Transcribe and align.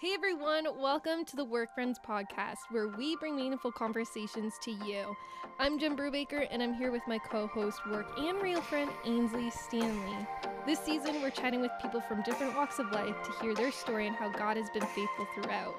Hey 0.00 0.10
everyone, 0.12 0.66
welcome 0.80 1.24
to 1.24 1.36
the 1.36 1.44
Work 1.44 1.72
Friends 1.72 2.00
podcast, 2.04 2.58
where 2.70 2.88
we 2.88 3.14
bring 3.14 3.36
meaningful 3.36 3.70
conversations 3.70 4.54
to 4.62 4.72
you. 4.72 5.16
I'm 5.60 5.78
Jen 5.78 5.96
Brubaker, 5.96 6.48
and 6.50 6.60
I'm 6.60 6.74
here 6.74 6.90
with 6.90 7.02
my 7.06 7.16
co 7.16 7.46
host, 7.46 7.78
work 7.86 8.06
and 8.18 8.42
real 8.42 8.60
friend, 8.60 8.90
Ainsley 9.04 9.50
Stanley. 9.50 10.26
This 10.66 10.80
season, 10.80 11.22
we're 11.22 11.30
chatting 11.30 11.60
with 11.60 11.70
people 11.80 12.00
from 12.00 12.22
different 12.22 12.56
walks 12.56 12.80
of 12.80 12.90
life 12.90 13.14
to 13.22 13.32
hear 13.40 13.54
their 13.54 13.70
story 13.70 14.08
and 14.08 14.16
how 14.16 14.30
God 14.30 14.56
has 14.56 14.68
been 14.70 14.82
faithful 14.82 15.28
throughout. 15.32 15.76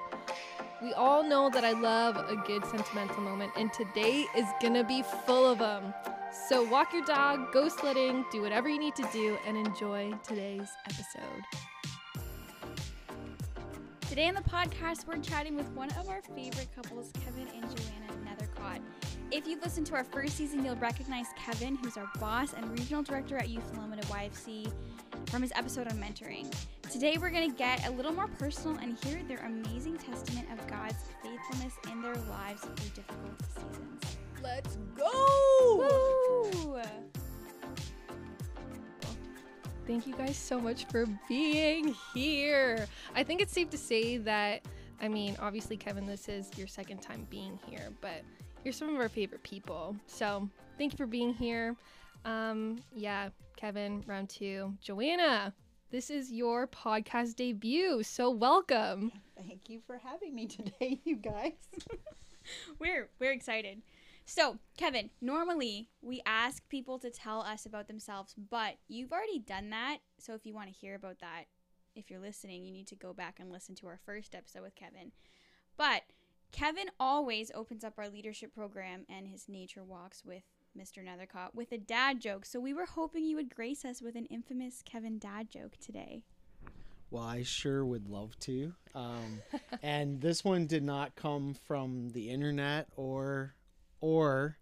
We 0.82 0.94
all 0.94 1.22
know 1.22 1.50
that 1.50 1.64
I 1.64 1.72
love 1.72 2.16
a 2.16 2.36
good 2.46 2.64
sentimental 2.64 3.20
moment, 3.20 3.52
and 3.54 3.70
today 3.70 4.24
is 4.34 4.46
gonna 4.62 4.82
be 4.82 5.02
full 5.26 5.44
of 5.44 5.58
them. 5.58 5.92
So, 6.48 6.62
walk 6.64 6.94
your 6.94 7.04
dog, 7.04 7.52
go 7.52 7.68
sledding, 7.68 8.24
do 8.32 8.40
whatever 8.40 8.70
you 8.70 8.78
need 8.78 8.96
to 8.96 9.08
do, 9.12 9.36
and 9.46 9.58
enjoy 9.58 10.14
today's 10.24 10.70
episode. 10.86 11.44
Today 14.16 14.28
on 14.28 14.34
the 14.34 14.40
podcast, 14.40 15.06
we're 15.06 15.18
chatting 15.18 15.56
with 15.56 15.68
one 15.72 15.90
of 15.90 16.08
our 16.08 16.22
favorite 16.34 16.68
couples, 16.74 17.12
Kevin 17.22 17.46
and 17.54 17.64
Joanna 17.64 18.24
Nethercott. 18.24 18.80
If 19.30 19.46
you've 19.46 19.62
listened 19.62 19.86
to 19.88 19.94
our 19.94 20.04
first 20.04 20.38
season, 20.38 20.64
you'll 20.64 20.76
recognize 20.76 21.26
Kevin, 21.36 21.76
who's 21.76 21.98
our 21.98 22.10
boss 22.18 22.54
and 22.54 22.66
regional 22.70 23.02
director 23.02 23.36
at 23.36 23.50
Youth 23.50 23.70
Unlimited 23.74 24.06
YFC, 24.06 24.72
from 25.26 25.42
his 25.42 25.52
episode 25.54 25.88
on 25.88 25.98
mentoring. 25.98 26.50
Today, 26.90 27.18
we're 27.20 27.28
going 27.28 27.50
to 27.50 27.54
get 27.58 27.86
a 27.86 27.90
little 27.90 28.10
more 28.10 28.26
personal 28.26 28.78
and 28.78 28.96
hear 29.04 29.22
their 29.24 29.44
amazing 29.44 29.98
testament 29.98 30.48
of 30.50 30.66
God's 30.66 31.04
faithfulness 31.22 31.74
in 31.92 32.00
their 32.00 32.16
lives 32.30 32.62
through 32.62 32.88
difficult 32.94 33.42
seasons. 33.54 34.15
Thank 39.86 40.08
you 40.08 40.14
guys 40.16 40.36
so 40.36 40.60
much 40.60 40.86
for 40.86 41.06
being 41.28 41.94
here. 42.12 42.88
I 43.14 43.22
think 43.22 43.40
it's 43.40 43.52
safe 43.52 43.70
to 43.70 43.78
say 43.78 44.16
that, 44.16 44.62
I 45.00 45.06
mean, 45.06 45.36
obviously, 45.40 45.76
Kevin, 45.76 46.06
this 46.06 46.28
is 46.28 46.50
your 46.58 46.66
second 46.66 47.02
time 47.02 47.24
being 47.30 47.56
here, 47.66 47.90
but 48.00 48.22
you're 48.64 48.72
some 48.72 48.92
of 48.92 49.00
our 49.00 49.08
favorite 49.08 49.44
people. 49.44 49.94
So 50.06 50.48
thank 50.76 50.92
you 50.92 50.96
for 50.96 51.06
being 51.06 51.32
here. 51.32 51.76
Um, 52.24 52.78
yeah, 52.92 53.28
Kevin, 53.56 54.02
round 54.08 54.28
two. 54.28 54.74
Joanna, 54.80 55.54
this 55.92 56.10
is 56.10 56.32
your 56.32 56.66
podcast 56.66 57.36
debut. 57.36 58.02
So 58.02 58.30
welcome. 58.30 59.12
Thank 59.36 59.70
you 59.70 59.80
for 59.86 59.98
having 59.98 60.34
me 60.34 60.48
today, 60.48 61.00
you 61.04 61.14
guys. 61.14 61.52
We're 62.80 63.08
we're 63.18 63.32
excited. 63.32 63.82
So, 64.28 64.58
Kevin, 64.76 65.10
normally 65.20 65.88
we 66.02 66.20
ask 66.26 66.68
people 66.68 66.98
to 66.98 67.10
tell 67.10 67.42
us 67.42 67.64
about 67.64 67.86
themselves, 67.86 68.34
but 68.50 68.74
you've 68.88 69.12
already 69.12 69.38
done 69.38 69.70
that. 69.70 69.98
So, 70.18 70.34
if 70.34 70.44
you 70.44 70.52
want 70.52 70.66
to 70.66 70.74
hear 70.74 70.96
about 70.96 71.20
that, 71.20 71.44
if 71.94 72.10
you're 72.10 72.20
listening, 72.20 72.64
you 72.64 72.72
need 72.72 72.88
to 72.88 72.96
go 72.96 73.12
back 73.12 73.38
and 73.38 73.52
listen 73.52 73.76
to 73.76 73.86
our 73.86 74.00
first 74.04 74.34
episode 74.34 74.62
with 74.62 74.74
Kevin. 74.74 75.12
But 75.76 76.02
Kevin 76.50 76.86
always 76.98 77.52
opens 77.54 77.84
up 77.84 77.94
our 77.98 78.08
leadership 78.08 78.52
program 78.52 79.06
and 79.08 79.28
his 79.28 79.48
nature 79.48 79.84
walks 79.84 80.24
with 80.24 80.42
Mr. 80.76 81.04
Nethercott 81.04 81.54
with 81.54 81.70
a 81.70 81.78
dad 81.78 82.20
joke. 82.20 82.44
So, 82.44 82.58
we 82.58 82.74
were 82.74 82.86
hoping 82.86 83.24
you 83.24 83.36
would 83.36 83.54
grace 83.54 83.84
us 83.84 84.02
with 84.02 84.16
an 84.16 84.26
infamous 84.26 84.82
Kevin 84.84 85.20
dad 85.20 85.50
joke 85.50 85.76
today. 85.78 86.24
Well, 87.12 87.22
I 87.22 87.44
sure 87.44 87.84
would 87.84 88.08
love 88.08 88.36
to. 88.40 88.74
Um, 88.92 89.40
and 89.84 90.20
this 90.20 90.44
one 90.44 90.66
did 90.66 90.82
not 90.82 91.14
come 91.14 91.54
from 91.54 92.10
the 92.10 92.28
internet 92.30 92.88
or 92.96 93.54
or 94.00 94.58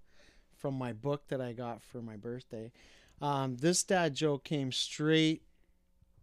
from 0.56 0.74
my 0.74 0.92
book 0.92 1.28
that 1.28 1.40
I 1.40 1.52
got 1.52 1.82
for 1.82 2.00
my 2.00 2.16
birthday. 2.16 2.72
Um, 3.20 3.56
this 3.56 3.82
dad 3.82 4.14
joke 4.14 4.44
came 4.44 4.72
straight 4.72 5.42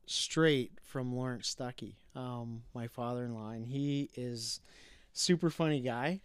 straight 0.06 0.74
from 0.84 1.16
Lawrence 1.16 1.56
Stuckey, 1.56 1.94
um, 2.16 2.64
my 2.74 2.88
father-in-law, 2.88 3.52
and 3.52 3.66
he 3.66 4.10
is 4.16 4.60
super 5.14 5.50
funny 5.50 5.80
guy. 5.80 6.20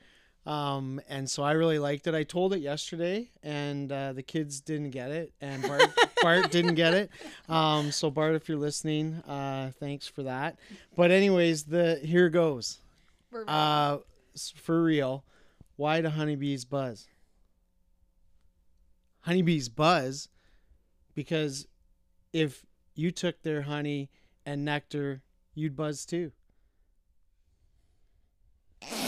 Um, 0.44 1.00
and 1.08 1.28
so 1.28 1.42
I 1.42 1.52
really 1.52 1.78
liked 1.78 2.06
it. 2.06 2.14
I 2.14 2.22
told 2.22 2.52
it 2.52 2.60
yesterday, 2.60 3.30
and 3.42 3.90
uh, 3.90 4.12
the 4.12 4.22
kids 4.22 4.60
didn't 4.60 4.90
get 4.90 5.10
it, 5.10 5.32
and 5.40 5.62
Bart, 5.62 5.82
Bart 6.22 6.50
didn't 6.50 6.74
get 6.76 6.94
it. 6.94 7.10
Um, 7.48 7.90
so 7.90 8.10
Bart, 8.10 8.34
if 8.36 8.48
you're 8.48 8.58
listening, 8.58 9.14
uh, 9.26 9.72
thanks 9.80 10.06
for 10.06 10.22
that. 10.22 10.56
But 10.96 11.10
anyways, 11.10 11.64
the 11.64 11.96
here 11.96 12.28
goes. 12.28 12.78
Uh, 13.48 13.98
for 14.54 14.82
real, 14.82 15.24
why 15.76 16.00
do 16.00 16.08
honeybees 16.08 16.64
buzz? 16.64 17.06
Honeybees 19.20 19.68
buzz 19.68 20.28
because 21.14 21.66
if 22.32 22.64
you 22.94 23.10
took 23.10 23.42
their 23.42 23.62
honey 23.62 24.10
and 24.44 24.64
nectar, 24.64 25.22
you'd 25.54 25.76
buzz 25.76 26.04
too. 26.06 26.32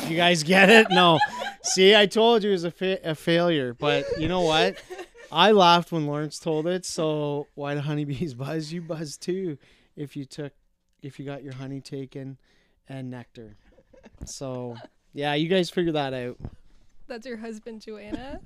You 0.07 0.17
guys 0.17 0.43
get 0.43 0.71
it? 0.71 0.89
No. 0.91 1.19
See, 1.63 1.95
I 1.95 2.07
told 2.07 2.43
you 2.43 2.51
it 2.51 2.53
was 2.53 2.65
a, 2.65 2.71
fa- 2.71 3.01
a 3.05 3.15
failure, 3.15 3.75
but 3.75 4.07
you 4.19 4.29
know 4.29 4.41
what? 4.41 4.77
I 5.33 5.53
laughed 5.53 5.93
when 5.93 6.07
Lawrence 6.07 6.39
told 6.39 6.67
it. 6.67 6.87
So 6.87 7.47
why 7.55 7.75
do 7.75 7.81
honeybees 7.81 8.35
buzz? 8.35 8.73
You 8.73 8.83
buzz 8.83 9.17
too 9.17 9.59
if 9.97 10.17
you 10.17 10.25
took, 10.25 10.53
if 11.03 11.19
you 11.19 11.27
got 11.27 11.43
your 11.43 11.55
honey 11.55 11.81
taken 11.81 12.39
and 12.89 13.11
nectar. 13.11 13.57
So 14.25 14.77
yeah, 15.13 15.35
you 15.35 15.49
guys 15.49 15.71
figure 15.71 15.93
that 15.93 16.15
out. 16.15 16.39
That's 17.09 17.27
your 17.27 17.39
husband, 17.39 17.81
Joanna. 17.81 18.41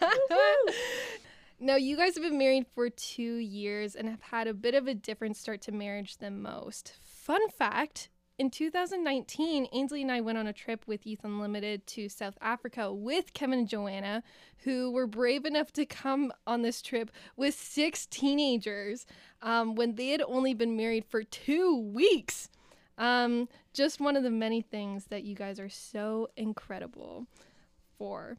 now, 1.60 1.76
you 1.76 1.96
guys 1.96 2.14
have 2.14 2.24
been 2.24 2.38
married 2.38 2.66
for 2.74 2.90
two 2.90 3.36
years 3.36 3.94
and 3.94 4.08
have 4.08 4.22
had 4.22 4.46
a 4.46 4.54
bit 4.54 4.74
of 4.74 4.86
a 4.86 4.94
different 4.94 5.36
start 5.36 5.60
to 5.62 5.72
marriage 5.72 6.18
than 6.18 6.42
most. 6.42 6.94
Fun 7.02 7.48
fact 7.50 8.08
in 8.40 8.48
2019, 8.48 9.68
Ainsley 9.70 10.00
and 10.00 10.10
I 10.10 10.22
went 10.22 10.38
on 10.38 10.46
a 10.46 10.52
trip 10.54 10.84
with 10.86 11.06
Youth 11.06 11.24
Unlimited 11.24 11.86
to 11.88 12.08
South 12.08 12.38
Africa 12.40 12.90
with 12.90 13.34
Kevin 13.34 13.58
and 13.58 13.68
Joanna, 13.68 14.22
who 14.64 14.90
were 14.90 15.06
brave 15.06 15.44
enough 15.44 15.72
to 15.72 15.84
come 15.84 16.32
on 16.46 16.62
this 16.62 16.80
trip 16.80 17.10
with 17.36 17.54
six 17.54 18.06
teenagers 18.06 19.04
um, 19.42 19.74
when 19.74 19.96
they 19.96 20.08
had 20.08 20.22
only 20.22 20.54
been 20.54 20.74
married 20.74 21.04
for 21.04 21.22
two 21.22 21.78
weeks. 21.78 22.48
Um, 22.96 23.46
just 23.74 24.00
one 24.00 24.16
of 24.16 24.22
the 24.22 24.30
many 24.30 24.62
things 24.62 25.08
that 25.08 25.22
you 25.22 25.34
guys 25.34 25.60
are 25.60 25.68
so 25.68 26.30
incredible 26.34 27.26
for. 28.00 28.38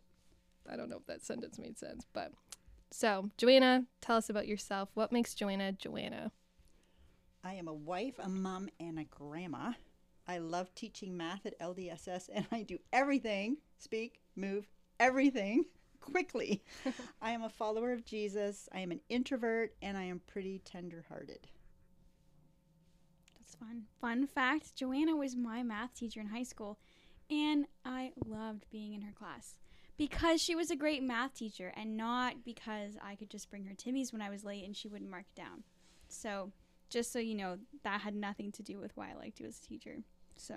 I 0.68 0.76
don't 0.76 0.90
know 0.90 0.98
if 0.98 1.06
that 1.06 1.24
sentence 1.24 1.60
made 1.60 1.78
sense, 1.78 2.08
but 2.14 2.32
so 2.90 3.30
Joanna, 3.38 3.86
tell 4.02 4.18
us 4.18 4.28
about 4.28 4.48
yourself. 4.48 4.90
What 4.96 5.12
makes 5.12 5.36
Joanna 5.36 5.72
Joanna? 5.74 6.32
I 7.44 7.54
am 7.54 7.68
a 7.68 7.74
wife, 7.74 8.16
a 8.18 8.28
mom, 8.28 8.70
and 8.80 8.98
a 8.98 9.04
grandma. 9.04 9.74
I 10.28 10.40
love 10.40 10.74
teaching 10.74 11.16
math 11.16 11.46
at 11.46 11.60
LDSS, 11.60 12.30
and 12.34 12.48
I 12.52 12.64
do 12.64 12.80
everything 12.92 13.58
speak, 13.78 14.22
move, 14.36 14.68
everything 15.00 15.66
quickly. 16.00 16.64
I 17.22 17.32
am 17.32 17.44
a 17.44 17.50
follower 17.50 17.92
of 17.92 18.04
Jesus. 18.04 18.68
I 18.74 18.80
am 18.80 18.92
an 18.92 19.02
introvert, 19.10 19.76
and 19.84 19.96
I 19.96 20.04
am 20.04 20.22
pretty 20.26 20.60
tender 20.66 21.06
hearted. 21.08 21.48
That's 23.38 23.56
fun. 23.56 23.84
Fun 24.00 24.26
fact 24.26 24.76
Joanna 24.76 25.16
was 25.16 25.36
my 25.36 25.62
math 25.62 25.94
teacher 25.94 26.20
in 26.20 26.28
high 26.28 26.44
school, 26.44 26.80
and 27.31 27.66
I 27.86 28.12
loved 28.25 28.66
being 28.72 28.94
in 28.94 29.02
her 29.02 29.14
class 29.14 29.58
because 29.97 30.42
she 30.42 30.53
was 30.53 30.69
a 30.69 30.75
great 30.75 31.02
math 31.02 31.34
teacher 31.34 31.72
and 31.75 31.96
not 31.96 32.44
because 32.44 32.96
I 33.02 33.16
could 33.16 33.30
just 33.30 33.50
bring 33.50 33.66
her 33.66 33.74
Timmy's 33.74 34.12
when 34.12 34.22
I 34.22 34.30
was 34.30 34.44
late 34.44 34.66
and 34.66 34.75
she 34.75 34.88
wouldn't 34.88 35.09
mark 35.09 35.25
it 35.34 35.40
down. 35.40 35.64
So, 36.09 36.52
just 36.90 37.14
so 37.14 37.19
you 37.19 37.36
know, 37.36 37.58
that 37.84 38.02
had 38.02 38.16
nothing 38.16 38.52
to 38.53 38.64
do 38.64 38.80
with 38.80 38.92
why 38.96 39.12
I 39.12 39.18
liked 39.18 39.40
you 39.40 39.47
as 39.47 39.59
a 39.59 39.68
teacher. 39.68 40.00
So, 40.36 40.56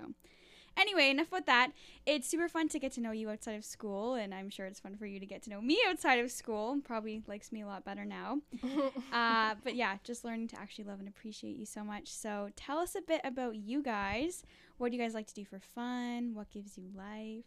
anyway, 0.77 1.09
enough 1.09 1.31
with 1.31 1.45
that. 1.45 1.71
It's 2.05 2.27
super 2.27 2.49
fun 2.49 2.67
to 2.69 2.79
get 2.79 2.91
to 2.93 3.01
know 3.01 3.11
you 3.11 3.29
outside 3.29 3.55
of 3.55 3.63
school, 3.63 4.15
and 4.15 4.33
I'm 4.33 4.49
sure 4.49 4.65
it's 4.65 4.79
fun 4.79 4.97
for 4.97 5.05
you 5.05 5.19
to 5.19 5.25
get 5.25 5.43
to 5.43 5.49
know 5.49 5.61
me 5.61 5.79
outside 5.87 6.19
of 6.19 6.31
school. 6.31 6.81
Probably 6.83 7.21
likes 7.27 7.51
me 7.51 7.61
a 7.61 7.67
lot 7.67 7.85
better 7.85 8.03
now. 8.03 8.39
uh, 9.13 9.55
but 9.63 9.75
yeah, 9.75 9.97
just 10.03 10.25
learning 10.25 10.49
to 10.49 10.59
actually 10.59 10.85
love 10.85 10.99
and 10.99 11.07
appreciate 11.07 11.55
you 11.55 11.65
so 11.65 11.83
much. 11.83 12.11
So 12.11 12.49
tell 12.55 12.79
us 12.79 12.95
a 12.95 13.01
bit 13.01 13.21
about 13.23 13.55
you 13.55 13.81
guys. 13.81 14.43
What 14.77 14.91
do 14.91 14.97
you 14.97 15.01
guys 15.01 15.13
like 15.13 15.27
to 15.27 15.33
do 15.33 15.45
for 15.45 15.59
fun? 15.59 16.33
What 16.33 16.49
gives 16.51 16.77
you 16.77 16.89
life? 16.95 17.45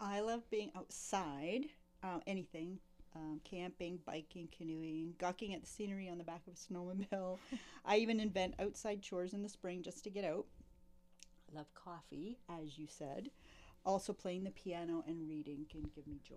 I 0.00 0.20
love 0.20 0.48
being 0.50 0.70
outside, 0.74 1.66
uh, 2.02 2.20
anything 2.26 2.78
um, 3.14 3.40
camping, 3.44 3.98
biking, 4.04 4.48
canoeing, 4.56 5.14
gawking 5.18 5.54
at 5.54 5.62
the 5.62 5.66
scenery 5.66 6.08
on 6.08 6.18
the 6.18 6.24
back 6.24 6.42
of 6.46 6.54
a 6.54 6.56
snowmobile. 6.56 7.38
I 7.84 7.96
even 7.96 8.20
invent 8.20 8.54
outside 8.58 9.02
chores 9.02 9.32
in 9.32 9.42
the 9.42 9.48
spring 9.48 9.82
just 9.82 10.04
to 10.04 10.10
get 10.10 10.24
out. 10.24 10.46
I 11.50 11.58
love 11.58 11.72
coffee, 11.74 12.38
as 12.48 12.78
you 12.78 12.86
said. 12.88 13.30
Also, 13.84 14.12
playing 14.12 14.44
the 14.44 14.50
piano 14.50 15.02
and 15.06 15.28
reading 15.28 15.66
can 15.70 15.90
give 15.94 16.06
me 16.06 16.20
joy. 16.26 16.36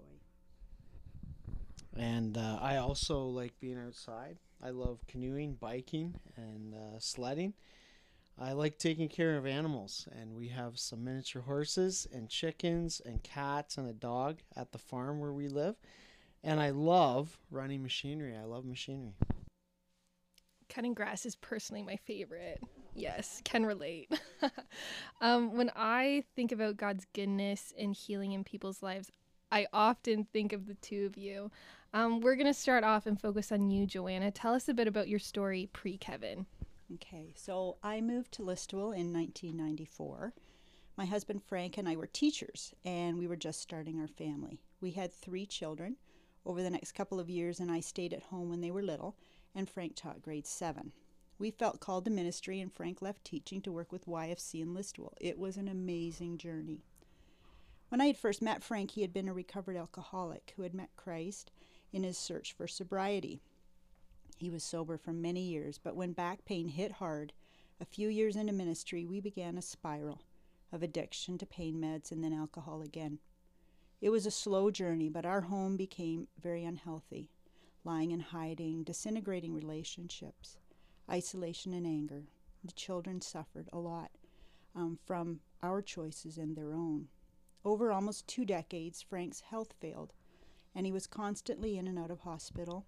And 1.95 2.37
uh, 2.37 2.57
I 2.61 2.77
also 2.77 3.25
like 3.25 3.59
being 3.59 3.77
outside. 3.77 4.37
I 4.63 4.71
love 4.71 5.05
canoeing, 5.07 5.55
biking, 5.55 6.15
and 6.37 6.73
uh, 6.73 6.99
sledding. 6.99 7.53
I 8.39 8.53
like 8.53 8.77
taking 8.77 9.09
care 9.09 9.37
of 9.37 9.45
animals, 9.45 10.07
and 10.11 10.35
we 10.35 10.47
have 10.47 10.79
some 10.79 11.03
miniature 11.03 11.43
horses 11.43 12.07
and 12.11 12.29
chickens 12.29 13.01
and 13.05 13.21
cats 13.21 13.77
and 13.77 13.87
a 13.87 13.93
dog 13.93 14.39
at 14.55 14.71
the 14.71 14.79
farm 14.79 15.19
where 15.19 15.33
we 15.33 15.47
live. 15.47 15.75
And 16.43 16.59
I 16.59 16.71
love 16.71 17.37
running 17.51 17.83
machinery. 17.83 18.35
I 18.35 18.43
love 18.43 18.65
machinery. 18.65 19.13
Cutting 20.67 20.93
grass 20.93 21.25
is 21.25 21.35
personally 21.35 21.83
my 21.83 21.95
favorite. 21.95 22.61
Yes, 22.95 23.41
can 23.45 23.65
relate. 23.65 24.11
um, 25.21 25.55
when 25.55 25.71
I 25.75 26.23
think 26.35 26.51
about 26.51 26.77
God's 26.77 27.05
goodness 27.13 27.73
and 27.77 27.95
healing 27.95 28.33
in 28.33 28.43
people's 28.43 28.81
lives, 28.81 29.11
I 29.51 29.67
often 29.71 30.25
think 30.25 30.51
of 30.51 30.65
the 30.65 30.73
two 30.75 31.05
of 31.05 31.17
you. 31.17 31.51
Um, 31.93 32.21
we're 32.21 32.35
going 32.35 32.47
to 32.47 32.53
start 32.53 32.83
off 32.83 33.05
and 33.05 33.21
focus 33.21 33.51
on 33.51 33.69
you, 33.69 33.85
Joanna. 33.85 34.31
Tell 34.31 34.53
us 34.53 34.67
a 34.67 34.73
bit 34.73 34.87
about 34.87 35.07
your 35.07 35.19
story 35.19 35.69
pre 35.71 35.97
Kevin. 35.97 36.47
Okay, 36.95 37.33
so 37.35 37.77
I 37.81 38.01
moved 38.01 38.33
to 38.33 38.43
Listowel 38.43 38.95
in 38.95 39.11
1994. 39.11 40.33
My 40.95 41.05
husband 41.05 41.41
Frank 41.41 41.77
and 41.77 41.89
I 41.89 41.95
were 41.95 42.05
teachers, 42.05 42.75
and 42.85 43.17
we 43.17 43.25
were 43.25 43.35
just 43.35 43.61
starting 43.61 43.99
our 43.99 44.07
family. 44.07 44.59
We 44.79 44.91
had 44.91 45.11
three 45.11 45.47
children 45.47 45.95
over 46.45 46.61
the 46.61 46.69
next 46.69 46.91
couple 46.91 47.19
of 47.19 47.31
years, 47.31 47.59
and 47.59 47.71
I 47.71 47.79
stayed 47.79 48.13
at 48.13 48.23
home 48.23 48.49
when 48.49 48.61
they 48.61 48.69
were 48.69 48.83
little, 48.83 49.15
and 49.55 49.67
Frank 49.67 49.95
taught 49.95 50.21
grade 50.21 50.45
seven. 50.45 50.91
We 51.39 51.49
felt 51.49 51.79
called 51.79 52.05
to 52.05 52.11
ministry, 52.11 52.59
and 52.59 52.71
Frank 52.71 53.01
left 53.01 53.25
teaching 53.25 53.61
to 53.61 53.71
work 53.71 53.91
with 53.91 54.05
YFC 54.05 54.61
in 54.61 54.75
Listowel. 54.75 55.13
It 55.19 55.39
was 55.39 55.57
an 55.57 55.67
amazing 55.67 56.37
journey. 56.37 56.83
When 57.89 58.01
I 58.01 58.05
had 58.05 58.17
first 58.17 58.41
met 58.41 58.63
Frank, 58.63 58.91
he 58.91 59.01
had 59.01 59.13
been 59.13 59.29
a 59.29 59.33
recovered 59.33 59.77
alcoholic 59.77 60.53
who 60.55 60.61
had 60.61 60.75
met 60.75 60.95
Christ 60.95 61.49
in 61.91 62.03
his 62.03 62.19
search 62.19 62.53
for 62.53 62.67
sobriety. 62.67 63.41
He 64.37 64.49
was 64.49 64.63
sober 64.63 64.97
for 64.97 65.13
many 65.13 65.41
years, 65.41 65.79
but 65.81 65.95
when 65.95 66.13
back 66.13 66.45
pain 66.45 66.67
hit 66.67 66.93
hard, 66.93 67.33
a 67.79 67.85
few 67.85 68.09
years 68.09 68.35
into 68.35 68.53
ministry, 68.53 69.05
we 69.05 69.19
began 69.19 69.57
a 69.57 69.61
spiral 69.61 70.21
of 70.71 70.83
addiction 70.83 71.37
to 71.37 71.45
pain 71.45 71.75
meds 71.75 72.11
and 72.11 72.23
then 72.23 72.33
alcohol 72.33 72.81
again. 72.81 73.19
It 74.01 74.09
was 74.09 74.25
a 74.25 74.31
slow 74.31 74.71
journey, 74.71 75.07
but 75.07 75.25
our 75.25 75.41
home 75.41 75.77
became 75.77 76.27
very 76.41 76.65
unhealthy, 76.65 77.29
lying 77.83 78.11
in 78.11 78.19
hiding, 78.19 78.83
disintegrating 78.83 79.53
relationships, 79.53 80.57
isolation 81.09 81.73
and 81.73 81.85
anger. 81.85 82.23
The 82.63 82.73
children 82.73 83.21
suffered 83.21 83.69
a 83.71 83.79
lot 83.79 84.11
um, 84.75 84.97
from 85.05 85.39
our 85.61 85.81
choices 85.81 86.37
and 86.37 86.55
their 86.55 86.73
own. 86.73 87.07
Over 87.63 87.91
almost 87.91 88.27
two 88.27 88.45
decades, 88.45 89.01
Frank's 89.01 89.41
health 89.41 89.73
failed, 89.79 90.13
and 90.75 90.85
he 90.85 90.91
was 90.91 91.07
constantly 91.07 91.77
in 91.77 91.87
and 91.87 91.97
out 91.97 92.11
of 92.11 92.21
hospital 92.21 92.85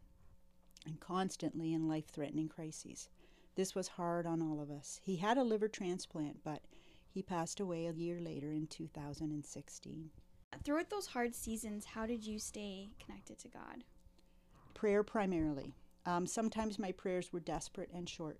and 0.85 0.99
constantly 0.99 1.73
in 1.73 1.87
life 1.87 2.07
threatening 2.07 2.47
crises. 2.47 3.09
This 3.55 3.73
was 3.73 3.87
hard 3.87 4.25
on 4.25 4.41
all 4.41 4.61
of 4.61 4.69
us. 4.69 4.99
He 5.03 5.17
had 5.17 5.37
a 5.37 5.43
liver 5.43 5.67
transplant, 5.67 6.43
but 6.43 6.61
he 7.09 7.21
passed 7.21 7.59
away 7.59 7.85
a 7.85 7.93
year 7.93 8.19
later 8.19 8.51
in 8.51 8.67
2016. 8.67 10.09
Throughout 10.63 10.89
those 10.89 11.07
hard 11.07 11.35
seasons, 11.35 11.85
how 11.85 12.05
did 12.05 12.25
you 12.25 12.39
stay 12.39 12.89
connected 13.03 13.39
to 13.39 13.47
God? 13.47 13.83
Prayer 14.73 15.03
primarily. 15.03 15.73
Um, 16.05 16.27
sometimes 16.27 16.77
my 16.77 16.91
prayers 16.91 17.31
were 17.31 17.39
desperate 17.39 17.89
and 17.93 18.07
short, 18.07 18.39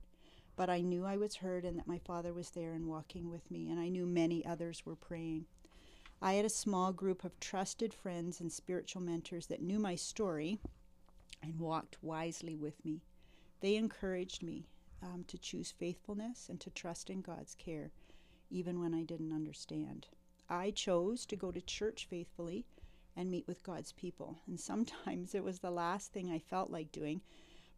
but 0.55 0.69
I 0.69 0.81
knew 0.81 1.05
I 1.05 1.17
was 1.17 1.37
heard 1.37 1.65
and 1.65 1.77
that 1.77 1.87
my 1.87 1.99
Father 1.99 2.33
was 2.33 2.51
there 2.51 2.73
and 2.73 2.87
walking 2.87 3.29
with 3.29 3.49
me, 3.49 3.69
and 3.69 3.79
I 3.79 3.89
knew 3.89 4.05
many 4.05 4.45
others 4.45 4.85
were 4.85 4.95
praying. 4.95 5.45
I 6.21 6.33
had 6.33 6.45
a 6.45 6.49
small 6.49 6.93
group 6.93 7.23
of 7.23 7.39
trusted 7.39 7.93
friends 7.93 8.39
and 8.39 8.51
spiritual 8.51 9.01
mentors 9.01 9.47
that 9.47 9.61
knew 9.61 9.79
my 9.79 9.95
story 9.95 10.59
and 11.41 11.59
walked 11.59 11.97
wisely 12.01 12.55
with 12.55 12.83
me. 12.83 13.01
They 13.61 13.75
encouraged 13.75 14.43
me 14.43 14.67
um, 15.01 15.23
to 15.27 15.37
choose 15.37 15.71
faithfulness 15.71 16.49
and 16.49 16.59
to 16.61 16.69
trust 16.69 17.09
in 17.09 17.21
God's 17.21 17.55
care, 17.55 17.91
even 18.49 18.79
when 18.79 18.93
I 18.93 19.03
didn't 19.03 19.33
understand. 19.33 20.07
I 20.49 20.71
chose 20.71 21.25
to 21.27 21.35
go 21.35 21.51
to 21.51 21.61
church 21.61 22.05
faithfully 22.09 22.65
and 23.15 23.31
meet 23.31 23.47
with 23.47 23.63
God's 23.63 23.91
people, 23.93 24.39
and 24.47 24.59
sometimes 24.59 25.33
it 25.35 25.43
was 25.43 25.59
the 25.59 25.71
last 25.71 26.11
thing 26.11 26.29
I 26.29 26.39
felt 26.39 26.69
like 26.69 26.91
doing, 26.91 27.21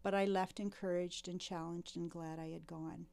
but 0.04 0.14
I 0.14 0.26
left 0.26 0.60
encouraged 0.60 1.28
and 1.28 1.40
challenged 1.40 1.96
and 1.96 2.10
glad 2.10 2.40
I 2.40 2.50
had 2.50 2.68
gone. 2.68 3.06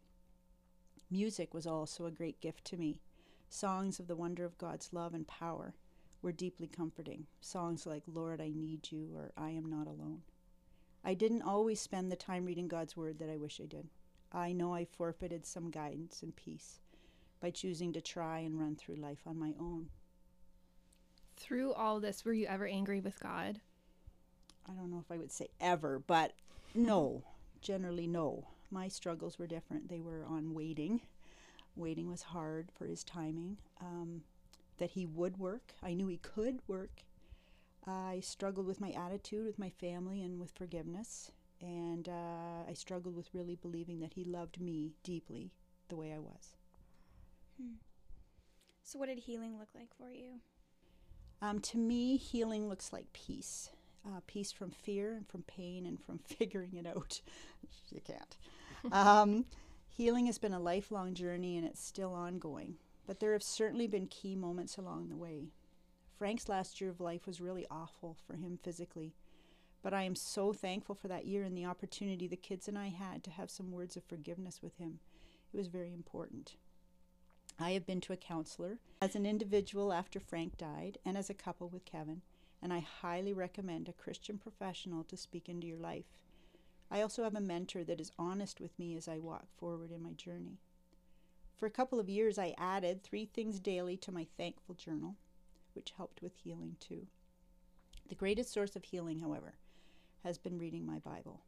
Music 1.11 1.55
was 1.55 1.67
also 1.67 2.06
a 2.06 2.11
great 2.11 2.41
gift 2.41 2.64
to 2.67 2.76
me. 2.76 3.00
Songs 3.49 4.00
of 4.00 4.08
the 4.08 4.17
wonder 4.17 4.44
of 4.44 4.58
God's 4.58 4.93
love 4.93 5.14
and 5.14 5.26
power 5.26 5.75
were 6.23 6.32
deeply 6.32 6.67
comforting. 6.67 7.26
Songs 7.41 7.87
like 7.87 8.02
Lord, 8.06 8.41
I 8.41 8.50
Need 8.55 8.91
You 8.91 9.11
or 9.14 9.31
I 9.37 9.50
Am 9.50 9.67
Not 9.67 9.87
Alone. 9.87 10.23
I 11.05 11.15
didn't 11.15 11.43
always 11.43 11.81
spend 11.81 12.11
the 12.11 12.17
time 12.17 12.45
reading 12.45 12.67
God's 12.67 12.97
Word 12.97 13.19
that 13.19 13.31
I 13.31 13.37
wish 13.37 13.61
I 13.61 13.67
did. 13.67 13.89
I 14.33 14.53
know 14.53 14.75
I 14.75 14.85
forfeited 14.85 15.47
some 15.47 15.71
guidance 15.71 16.23
and 16.23 16.35
peace 16.35 16.81
by 17.41 17.51
choosing 17.51 17.93
to 17.93 18.01
try 18.01 18.39
and 18.39 18.59
run 18.59 18.75
through 18.75 18.97
life 18.97 19.21
on 19.27 19.39
my 19.39 19.55
own. 19.61 19.91
Through 21.37 21.75
all 21.75 22.01
this, 22.01 22.25
were 22.25 22.33
you 22.33 22.47
ever 22.47 22.67
angry 22.67 23.01
with 23.01 23.21
God? 23.21 23.61
I 24.69 24.73
don't 24.73 24.91
know 24.91 24.99
if 25.05 25.12
I 25.12 25.19
would 25.19 25.31
say 25.31 25.49
ever, 25.61 25.99
but 25.99 26.33
no, 26.75 27.23
generally 27.61 28.06
no. 28.06 28.49
My 28.71 28.89
struggles 28.89 29.39
were 29.39 29.47
different. 29.47 29.89
They 29.89 30.01
were 30.01 30.25
on 30.27 30.55
waiting. 30.55 31.03
Waiting 31.77 32.09
was 32.09 32.23
hard 32.23 32.71
for 32.73 32.87
his 32.87 33.05
timing. 33.05 33.59
Um, 33.81 34.23
that 34.79 34.91
he 34.91 35.06
would 35.06 35.39
work. 35.39 35.75
I 35.83 35.95
knew 35.95 36.06
he 36.09 36.17
could 36.17 36.61
work. 36.67 37.03
I 37.87 38.21
struggled 38.21 38.67
with 38.67 38.81
my 38.81 38.91
attitude 38.91 39.47
with 39.47 39.59
my 39.59 39.71
family 39.71 40.23
and 40.23 40.41
with 40.41 40.53
forgiveness. 40.53 41.31
And 41.61 42.09
uh, 42.09 42.69
I 42.69 42.75
struggled 42.75 43.17
with 43.17 43.29
really 43.33 43.57
believing 43.57 44.01
that 44.01 44.15
he 44.15 44.25
loved 44.25 44.61
me 44.61 44.93
deeply 45.03 45.51
the 45.89 45.97
way 45.97 46.13
I 46.13 46.19
was. 46.19 46.57
Hmm. 47.61 47.75
So, 48.83 48.99
what 48.99 49.09
did 49.09 49.19
healing 49.19 49.59
look 49.59 49.69
like 49.75 49.89
for 49.97 50.11
you? 50.11 50.41
Um, 51.41 51.61
to 51.61 51.79
me, 51.79 52.17
healing 52.17 52.69
looks 52.69 52.93
like 52.93 53.13
peace 53.13 53.71
uh, 54.07 54.21
peace 54.27 54.53
from 54.53 54.71
fear 54.71 55.15
and 55.15 55.27
from 55.27 55.43
pain 55.43 55.87
and 55.87 56.01
from 56.01 56.19
figuring 56.25 56.75
it 56.75 56.87
out. 56.87 57.21
you 57.91 58.01
can't. 58.01 58.37
Um, 58.93 59.47
healing 59.89 60.27
has 60.27 60.37
been 60.37 60.53
a 60.53 60.61
lifelong 60.61 61.15
journey 61.15 61.57
and 61.57 61.67
it's 61.67 61.83
still 61.83 62.13
ongoing, 62.13 62.75
but 63.07 63.19
there 63.19 63.33
have 63.33 63.43
certainly 63.43 63.87
been 63.87 64.09
key 64.09 64.37
moments 64.37 64.77
along 64.77 65.09
the 65.09 65.17
way. 65.17 65.47
Frank's 66.17 66.49
last 66.49 66.81
year 66.81 66.91
of 66.91 67.01
life 67.01 67.27
was 67.27 67.41
really 67.41 67.67
awful 67.71 68.17
for 68.27 68.37
him 68.37 68.59
physically, 68.63 69.15
but 69.83 69.93
I 69.93 70.03
am 70.03 70.15
so 70.15 70.53
thankful 70.53 70.95
for 70.95 71.09
that 71.09 71.27
year 71.27 71.43
and 71.43 71.57
the 71.57 71.65
opportunity 71.65 72.29
the 72.29 72.37
kids 72.37 72.69
and 72.69 72.79
I 72.79 72.89
had 72.89 73.25
to 73.25 73.31
have 73.31 73.51
some 73.51 73.73
words 73.73 73.97
of 73.97 74.05
forgiveness 74.05 74.63
with 74.63 74.77
him. 74.79 75.01
It 75.53 75.57
was 75.57 75.67
very 75.67 75.93
important. 75.93 76.57
I 77.59 77.73
have 77.73 77.87
been 77.87 78.01
to 78.03 78.13
a 78.13 78.17
counselor 78.17 78.79
as 79.01 79.15
an 79.15 79.27
individual 79.27 79.93
after 79.93 80.21
Frank 80.21 80.57
died 80.57 80.99
and 81.05 81.17
as 81.17 81.31
a 81.31 81.35
couple 81.35 81.69
with 81.69 81.85
Kevin, 81.85 82.23
and 82.63 82.73
I 82.73 82.79
highly 82.79 83.33
recommend 83.33 83.89
a 83.89 83.93
Christian 83.93 84.39
professional 84.39 85.05
to 85.05 85.17
speak 85.17 85.49
into 85.49 85.67
your 85.67 85.79
life. 85.79 86.07
I 86.91 87.03
also 87.03 87.25
have 87.25 87.35
a 87.35 87.41
mentor 87.41 87.83
that 87.85 88.01
is 88.01 88.13
honest 88.19 88.61
with 88.61 88.79
me 88.79 88.97
as 88.97 89.09
I 89.09 89.19
walk 89.19 89.47
forward 89.56 89.91
in 89.91 90.03
my 90.03 90.13
journey. 90.13 90.59
For 91.56 91.67
a 91.67 91.71
couple 91.71 92.01
of 92.01 92.09
years, 92.09 92.39
I 92.39 92.55
added 92.59 93.03
three 93.03 93.27
things 93.27 93.61
daily 93.61 93.97
to 93.99 94.13
my 94.13 94.27
thankful 94.37 94.75
journal, 94.75 95.17
which 95.75 95.95
helped 95.97 96.23
with 96.23 96.35
healing 96.37 96.77
too. 96.81 97.07
The 98.09 98.15
greatest 98.15 98.53
source 98.53 98.77
of 98.77 98.85
healing, 98.85 99.21
however, 99.21 99.55
has 100.23 100.39
been 100.39 100.59
reading 100.59 100.87
my 100.87 100.99
Bible. 100.99 101.43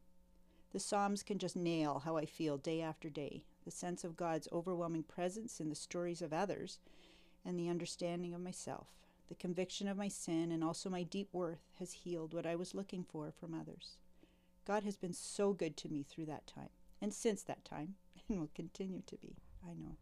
The 0.71 0.79
Psalms 0.79 1.23
can 1.23 1.39
just 1.39 1.55
nail 1.55 2.01
how 2.03 2.17
I 2.17 2.25
feel 2.25 2.57
day 2.57 2.81
after 2.81 3.09
day 3.09 3.43
the 3.67 3.71
sense 3.71 4.05
of 4.05 4.15
God's 4.15 4.47
overwhelming 4.53 5.03
presence 5.03 5.59
in 5.59 5.67
the 5.67 5.75
stories 5.75 6.21
of 6.21 6.31
others, 6.31 6.79
and 7.43 7.59
the 7.59 7.67
understanding 7.67 8.33
of 8.33 8.39
myself. 8.39 8.87
The 9.27 9.35
conviction 9.35 9.89
of 9.89 9.97
my 9.97 10.07
sin 10.07 10.53
and 10.53 10.63
also 10.63 10.89
my 10.89 11.03
deep 11.03 11.27
worth 11.33 11.65
has 11.77 11.91
healed 11.91 12.33
what 12.33 12.45
I 12.45 12.55
was 12.55 12.73
looking 12.73 13.03
for 13.03 13.29
from 13.29 13.53
others. 13.53 13.97
God 14.65 14.83
has 14.83 14.95
been 14.95 15.11
so 15.11 15.51
good 15.51 15.75
to 15.77 15.89
me 15.89 16.01
through 16.01 16.27
that 16.27 16.47
time, 16.47 16.69
and 17.01 17.13
since 17.13 17.43
that 17.43 17.65
time, 17.65 17.95
and 18.29 18.39
will 18.39 18.49
continue 18.55 19.01
to 19.05 19.17
be, 19.17 19.35
I 19.65 19.73
know. 19.73 19.97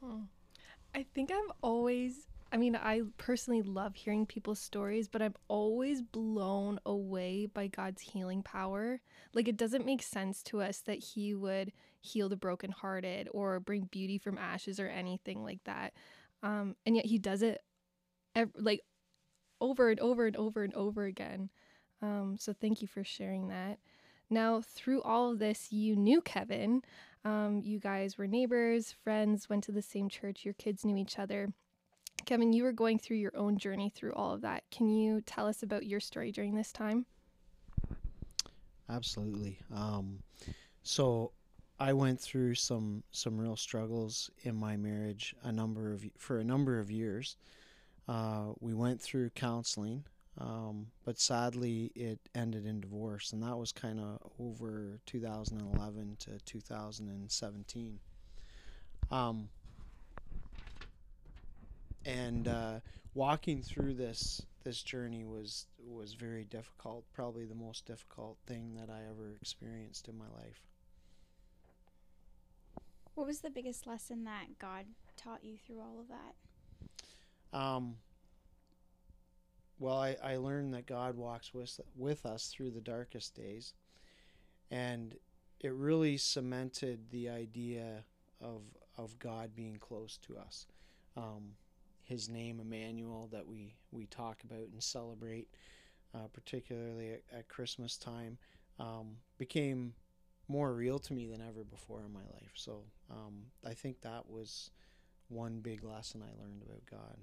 Hmm. 0.00 0.22
I 0.94 1.04
think 1.14 1.30
I've 1.30 1.52
always 1.62 2.26
I 2.54 2.58
mean, 2.58 2.76
I 2.76 3.00
personally 3.16 3.62
love 3.62 3.94
hearing 3.94 4.26
people's 4.26 4.58
stories, 4.58 5.08
but 5.08 5.22
I'm 5.22 5.34
always 5.48 6.02
blown 6.02 6.78
away 6.84 7.46
by 7.46 7.66
God's 7.66 8.02
healing 8.02 8.42
power. 8.42 9.00
Like, 9.32 9.48
it 9.48 9.56
doesn't 9.56 9.86
make 9.86 10.02
sense 10.02 10.42
to 10.44 10.60
us 10.60 10.80
that 10.80 10.98
He 10.98 11.32
would 11.34 11.72
heal 12.02 12.28
the 12.28 12.36
brokenhearted 12.36 13.30
or 13.32 13.58
bring 13.58 13.88
beauty 13.90 14.18
from 14.18 14.36
ashes 14.36 14.78
or 14.78 14.88
anything 14.88 15.42
like 15.42 15.64
that. 15.64 15.94
Um, 16.42 16.76
and 16.84 16.94
yet 16.94 17.06
He 17.06 17.18
does 17.18 17.40
it 17.40 17.62
ev- 18.34 18.52
like 18.54 18.82
over 19.62 19.88
and 19.88 20.00
over 20.00 20.26
and 20.26 20.36
over 20.36 20.62
and 20.62 20.74
over 20.74 21.04
again. 21.04 21.48
Um, 22.02 22.36
so, 22.38 22.52
thank 22.52 22.82
you 22.82 22.86
for 22.88 23.02
sharing 23.02 23.48
that. 23.48 23.78
Now, 24.28 24.60
through 24.60 25.02
all 25.02 25.32
of 25.32 25.38
this, 25.38 25.72
you 25.72 25.96
knew 25.96 26.20
Kevin. 26.20 26.82
Um, 27.24 27.60
you 27.64 27.78
guys 27.78 28.18
were 28.18 28.26
neighbors, 28.26 28.94
friends, 29.04 29.48
went 29.48 29.64
to 29.64 29.72
the 29.72 29.82
same 29.82 30.08
church, 30.08 30.44
your 30.44 30.54
kids 30.54 30.84
knew 30.84 30.96
each 30.96 31.18
other. 31.18 31.52
Kevin, 32.24 32.52
you 32.52 32.62
were 32.62 32.72
going 32.72 32.98
through 32.98 33.16
your 33.16 33.36
own 33.36 33.58
journey 33.58 33.90
through 33.94 34.12
all 34.14 34.32
of 34.32 34.42
that. 34.42 34.64
Can 34.70 34.88
you 34.88 35.20
tell 35.22 35.46
us 35.46 35.62
about 35.62 35.86
your 35.86 36.00
story 36.00 36.30
during 36.32 36.54
this 36.54 36.72
time? 36.72 37.06
Absolutely. 38.88 39.58
Um, 39.74 40.18
so 40.82 41.32
I 41.78 41.92
went 41.92 42.20
through 42.20 42.54
some 42.54 43.02
some 43.10 43.38
real 43.38 43.56
struggles 43.56 44.30
in 44.42 44.54
my 44.54 44.76
marriage 44.76 45.34
a 45.42 45.50
number 45.50 45.92
of 45.92 46.04
for 46.16 46.38
a 46.38 46.44
number 46.44 46.78
of 46.78 46.90
years. 46.90 47.36
Uh, 48.08 48.52
we 48.60 48.74
went 48.74 49.00
through 49.00 49.30
counseling. 49.30 50.04
Um, 50.38 50.86
but 51.04 51.18
sadly, 51.18 51.92
it 51.94 52.18
ended 52.34 52.66
in 52.66 52.80
divorce, 52.80 53.32
and 53.32 53.42
that 53.42 53.56
was 53.56 53.70
kind 53.70 54.00
of 54.00 54.18
over 54.40 54.98
2011 55.06 56.16
to 56.20 56.38
2017. 56.44 57.98
Um, 59.10 59.48
and 62.06 62.48
uh, 62.48 62.80
walking 63.14 63.62
through 63.62 63.94
this 63.94 64.40
this 64.64 64.82
journey 64.82 65.24
was 65.24 65.66
was 65.78 66.14
very 66.14 66.44
difficult. 66.44 67.04
Probably 67.12 67.44
the 67.44 67.54
most 67.54 67.84
difficult 67.84 68.38
thing 68.46 68.74
that 68.76 68.88
I 68.90 69.00
ever 69.10 69.34
experienced 69.40 70.08
in 70.08 70.16
my 70.16 70.28
life. 70.34 70.62
What 73.14 73.26
was 73.26 73.40
the 73.40 73.50
biggest 73.50 73.86
lesson 73.86 74.24
that 74.24 74.58
God 74.58 74.86
taught 75.16 75.44
you 75.44 75.58
through 75.58 75.80
all 75.80 76.00
of 76.00 76.08
that? 76.08 77.58
Um, 77.58 77.96
well, 79.82 79.98
I, 79.98 80.16
I 80.22 80.36
learned 80.36 80.74
that 80.74 80.86
God 80.86 81.16
walks 81.16 81.52
with 81.52 81.80
with 81.96 82.24
us 82.24 82.46
through 82.46 82.70
the 82.70 82.80
darkest 82.80 83.34
days, 83.34 83.74
and 84.70 85.16
it 85.58 85.72
really 85.72 86.16
cemented 86.16 87.10
the 87.10 87.28
idea 87.28 88.04
of 88.40 88.62
of 88.96 89.18
God 89.18 89.56
being 89.56 89.78
close 89.78 90.18
to 90.18 90.36
us. 90.36 90.68
Um, 91.16 91.56
his 92.04 92.28
name, 92.28 92.60
Emmanuel, 92.60 93.28
that 93.32 93.48
we 93.48 93.74
we 93.90 94.06
talk 94.06 94.44
about 94.44 94.68
and 94.72 94.80
celebrate, 94.80 95.48
uh, 96.14 96.28
particularly 96.32 97.14
at, 97.14 97.22
at, 97.36 97.48
Christmas 97.48 97.96
time, 97.96 98.38
um, 98.78 99.16
became 99.36 99.94
more 100.46 100.72
real 100.72 101.00
to 101.00 101.12
me 101.12 101.26
than 101.26 101.40
ever 101.40 101.64
before 101.64 102.04
in 102.06 102.12
my 102.12 102.20
life. 102.20 102.52
So 102.54 102.84
um, 103.10 103.46
I 103.66 103.74
think 103.74 104.02
that 104.02 104.30
was 104.30 104.70
one 105.28 105.58
big 105.58 105.82
lesson 105.82 106.22
I 106.22 106.40
learned 106.40 106.62
about 106.62 106.86
God. 106.88 107.16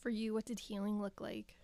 For 0.00 0.10
you, 0.10 0.34
what 0.34 0.44
did 0.44 0.60
healing 0.60 1.00
look 1.00 1.20
like? 1.20 1.56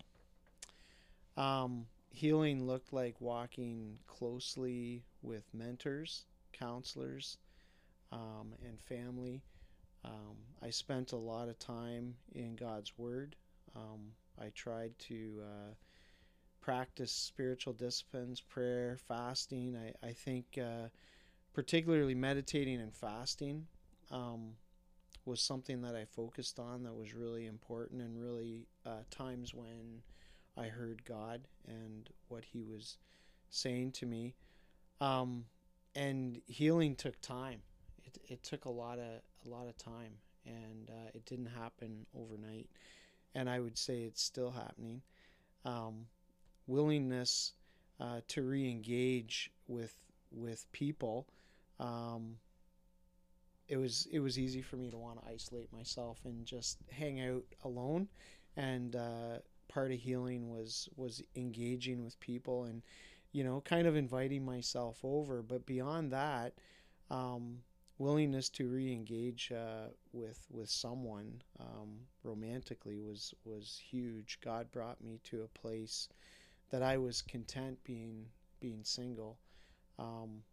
Um, 1.37 1.87
healing 2.11 2.65
looked 2.65 2.93
like 2.93 3.19
walking 3.19 3.99
closely 4.07 5.03
with 5.21 5.43
mentors, 5.53 6.25
counselors, 6.53 7.37
um, 8.11 8.53
and 8.65 8.79
family. 8.79 9.41
Um, 10.03 10.37
I 10.61 10.69
spent 10.69 11.11
a 11.11 11.17
lot 11.17 11.49
of 11.49 11.57
time 11.59 12.15
in 12.33 12.55
God's 12.55 12.97
Word. 12.97 13.35
Um, 13.75 14.11
I 14.39 14.51
tried 14.53 14.97
to 14.99 15.41
uh, 15.41 15.73
practice 16.61 17.11
spiritual 17.11 17.73
disciplines, 17.73 18.41
prayer, 18.41 18.97
fasting. 19.07 19.75
I, 19.75 20.07
I 20.07 20.11
think, 20.11 20.57
uh, 20.57 20.89
particularly 21.53 22.15
meditating 22.15 22.81
and 22.81 22.93
fasting, 22.93 23.67
um, 24.11 24.53
was 25.25 25.41
something 25.41 25.81
that 25.81 25.95
I 25.95 26.05
focused 26.05 26.59
on 26.59 26.83
that 26.83 26.93
was 26.93 27.13
really 27.13 27.45
important 27.47 28.01
and 28.01 28.19
really 28.19 28.67
uh, 28.85 29.03
times 29.09 29.53
when 29.53 30.03
I 30.57 30.67
heard 30.67 31.03
God 31.05 31.47
and 31.67 32.09
what 32.27 32.45
He 32.45 32.63
was 32.63 32.97
saying 33.49 33.93
to 33.93 34.05
me. 34.05 34.35
Um, 35.01 35.45
and 35.95 36.41
healing 36.45 36.95
took 36.95 37.19
time. 37.21 37.61
It, 38.03 38.17
it 38.27 38.43
took 38.43 38.65
a 38.65 38.71
lot 38.71 38.99
of 38.99 39.21
a 39.45 39.49
lot 39.49 39.67
of 39.67 39.77
time, 39.77 40.13
and 40.45 40.89
uh, 40.89 41.09
it 41.13 41.25
didn't 41.25 41.47
happen 41.47 42.05
overnight. 42.17 42.69
And 43.33 43.49
I 43.49 43.59
would 43.59 43.77
say 43.77 44.01
it's 44.03 44.21
still 44.21 44.51
happening. 44.51 45.01
Um, 45.65 46.07
willingness 46.67 47.53
uh, 47.99 48.21
to 48.29 48.41
re-engage 48.41 49.51
with 49.67 49.95
with 50.31 50.71
people 50.71 51.27
um, 51.79 52.37
it 53.67 53.77
was 53.77 54.07
it 54.11 54.19
was 54.19 54.37
easy 54.37 54.61
for 54.61 54.77
me 54.77 54.89
to 54.91 54.97
want 54.97 55.21
to 55.21 55.31
isolate 55.31 55.71
myself 55.73 56.19
and 56.25 56.45
just 56.45 56.77
hang 56.91 57.21
out 57.21 57.43
alone. 57.63 58.07
And 58.57 58.95
uh, 58.95 59.39
part 59.67 59.91
of 59.91 59.99
healing 59.99 60.51
was 60.51 60.87
was 60.95 61.21
engaging 61.35 62.03
with 62.03 62.19
people 62.19 62.65
and 62.65 62.81
you 63.31 63.43
know 63.43 63.61
kind 63.61 63.87
of 63.87 63.95
inviting 63.95 64.45
myself 64.45 64.99
over. 65.03 65.41
But 65.41 65.65
beyond 65.65 66.11
that 66.11 66.53
um, 67.09 67.59
willingness 67.97 68.49
to 68.49 68.67
re-engage 68.67 69.51
uh, 69.51 69.89
with 70.13 70.45
with 70.49 70.69
someone 70.69 71.41
um, 71.59 71.99
romantically 72.23 72.99
was 72.99 73.33
was 73.43 73.81
huge. 73.89 74.39
God 74.43 74.71
brought 74.71 75.01
me 75.03 75.19
to 75.25 75.43
a 75.43 75.59
place 75.59 76.09
that 76.71 76.81
i 76.81 76.97
was 76.97 77.21
content 77.21 77.77
being 77.83 78.25
being 78.59 78.83
single. 78.83 79.37
Um, 79.99 80.43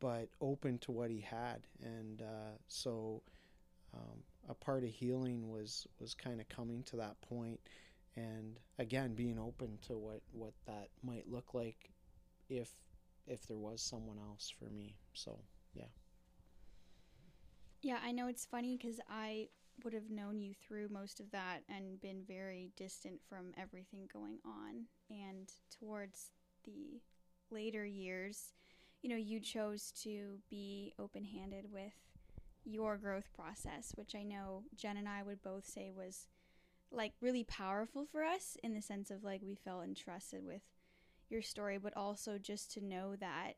but 0.00 0.28
open 0.40 0.78
to 0.78 0.92
what 0.92 1.10
he 1.10 1.20
had. 1.20 1.66
And 1.82 2.22
uh, 2.22 2.56
so 2.68 3.22
um, 3.94 4.22
a 4.48 4.54
part 4.54 4.84
of 4.84 4.90
healing 4.90 5.50
was 5.50 5.86
was 6.00 6.14
kind 6.14 6.40
of 6.40 6.48
coming 6.48 6.82
to 6.84 6.96
that 6.96 7.20
point, 7.22 7.60
and 8.16 8.58
again 8.78 9.14
being 9.14 9.38
open 9.38 9.78
to 9.86 9.96
what 9.96 10.20
what 10.32 10.52
that 10.66 10.88
might 11.02 11.30
look 11.30 11.54
like 11.54 11.90
if 12.48 12.70
if 13.26 13.46
there 13.46 13.56
was 13.56 13.82
someone 13.82 14.18
else 14.18 14.52
for 14.56 14.66
me. 14.66 14.94
So 15.14 15.38
yeah. 15.74 15.84
Yeah, 17.82 17.98
I 18.04 18.12
know 18.12 18.28
it's 18.28 18.46
funny 18.46 18.76
because 18.76 19.00
I 19.08 19.48
would 19.84 19.92
have 19.92 20.10
known 20.10 20.40
you 20.40 20.54
through 20.54 20.88
most 20.88 21.20
of 21.20 21.30
that 21.32 21.60
and 21.68 22.00
been 22.00 22.22
very 22.26 22.70
distant 22.76 23.20
from 23.28 23.52
everything 23.60 24.08
going 24.12 24.38
on. 24.44 24.86
And 25.10 25.52
towards 25.78 26.30
the 26.64 27.00
later 27.50 27.84
years, 27.84 28.54
you 29.02 29.10
know, 29.10 29.16
you 29.16 29.40
chose 29.40 29.92
to 30.02 30.38
be 30.50 30.92
open 30.98 31.24
handed 31.24 31.72
with 31.72 31.92
your 32.64 32.96
growth 32.96 33.32
process, 33.34 33.92
which 33.94 34.14
I 34.14 34.22
know 34.22 34.64
Jen 34.76 34.96
and 34.96 35.08
I 35.08 35.22
would 35.22 35.42
both 35.42 35.64
say 35.64 35.92
was 35.96 36.26
like 36.90 37.12
really 37.20 37.44
powerful 37.44 38.06
for 38.10 38.24
us 38.24 38.56
in 38.62 38.74
the 38.74 38.82
sense 38.82 39.10
of 39.10 39.24
like 39.24 39.40
we 39.42 39.54
felt 39.54 39.84
entrusted 39.84 40.44
with 40.44 40.62
your 41.28 41.42
story, 41.42 41.78
but 41.78 41.96
also 41.96 42.38
just 42.38 42.72
to 42.72 42.84
know 42.84 43.16
that 43.16 43.54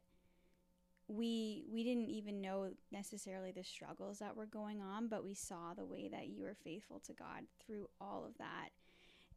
we 1.09 1.65
we 1.73 1.85
didn't 1.85 2.11
even 2.11 2.41
know 2.41 2.71
necessarily 2.93 3.51
the 3.51 3.65
struggles 3.65 4.19
that 4.19 4.37
were 4.37 4.47
going 4.47 4.83
on, 4.83 5.09
but 5.09 5.25
we 5.25 5.35
saw 5.35 5.73
the 5.75 5.85
way 5.85 6.09
that 6.09 6.29
you 6.29 6.43
were 6.43 6.57
faithful 6.63 7.01
to 7.01 7.15
God 7.15 7.45
through 7.65 7.89
all 8.01 8.27
of 8.27 8.37
that. 8.39 8.71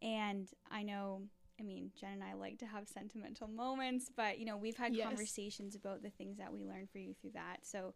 And 0.02 0.50
I 0.70 0.84
know 0.84 1.24
I 1.62 1.64
mean, 1.64 1.92
Jen 2.00 2.14
and 2.14 2.24
I 2.24 2.34
like 2.34 2.58
to 2.60 2.66
have 2.66 2.88
sentimental 2.88 3.48
moments, 3.48 4.10
but 4.16 4.40
you 4.40 4.46
know, 4.46 4.58
we've 4.58 4.78
had 4.78 4.96
yes. 4.96 5.08
conversations 5.08 5.76
about 5.76 6.02
the 6.02 6.10
things 6.10 6.38
that 6.38 6.52
we 6.52 6.66
learned 6.66 6.90
for 6.90 6.98
you 6.98 7.14
through 7.14 7.32
that. 7.36 7.60
So, 7.62 7.94